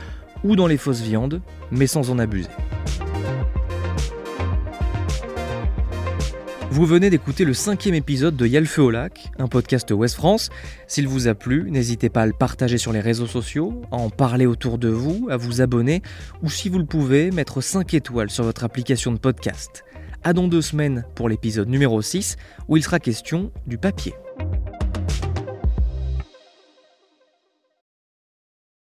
ou 0.44 0.56
dans 0.56 0.68
les 0.68 0.78
fausses 0.78 1.02
viandes, 1.02 1.42
mais 1.70 1.86
sans 1.86 2.10
en 2.10 2.18
abuser. 2.18 2.50
Vous 6.74 6.88
venez 6.88 7.12
d'écouter 7.12 7.46
le 7.46 7.54
cinquième 7.54 7.94
épisode 7.94 8.36
de 8.36 8.48
Yalfeu 8.48 8.82
au 8.82 8.90
lac, 8.90 9.30
un 9.38 9.48
podcast 9.48 9.92
Ouest 9.92 10.16
France. 10.16 10.50
S'il 10.88 11.08
vous 11.08 11.28
a 11.28 11.36
plu, 11.36 11.70
n'hésitez 11.70 12.10
pas 12.10 12.24
à 12.24 12.26
le 12.26 12.34
partager 12.34 12.80
sur 12.80 12.92
les 12.92 13.00
réseaux 13.00 13.28
sociaux, 13.28 13.84
à 13.92 13.98
en 13.98 14.10
parler 14.10 14.48
autour 14.48 14.80
de 14.80 14.90
vous, 14.90 15.28
à 15.30 15.38
vous 15.38 15.62
abonner, 15.62 16.02
ou 16.42 16.50
si 16.50 16.70
vous 16.70 16.80
le 16.80 16.86
pouvez, 16.86 17.30
mettre 17.30 17.62
5 17.62 17.94
étoiles 17.94 18.32
sur 18.32 18.44
votre 18.44 18.64
application 18.64 19.12
de 19.12 19.20
podcast. 19.20 19.84
À 20.24 20.34
dans 20.34 20.48
deux 20.48 20.64
semaines 20.64 21.06
pour 21.14 21.30
l'épisode 21.30 21.70
numéro 21.70 22.02
6, 22.02 22.38
où 22.68 22.76
il 22.76 22.82
sera 22.82 22.98
question 23.00 23.52
du 23.68 23.78
papier. 23.78 24.16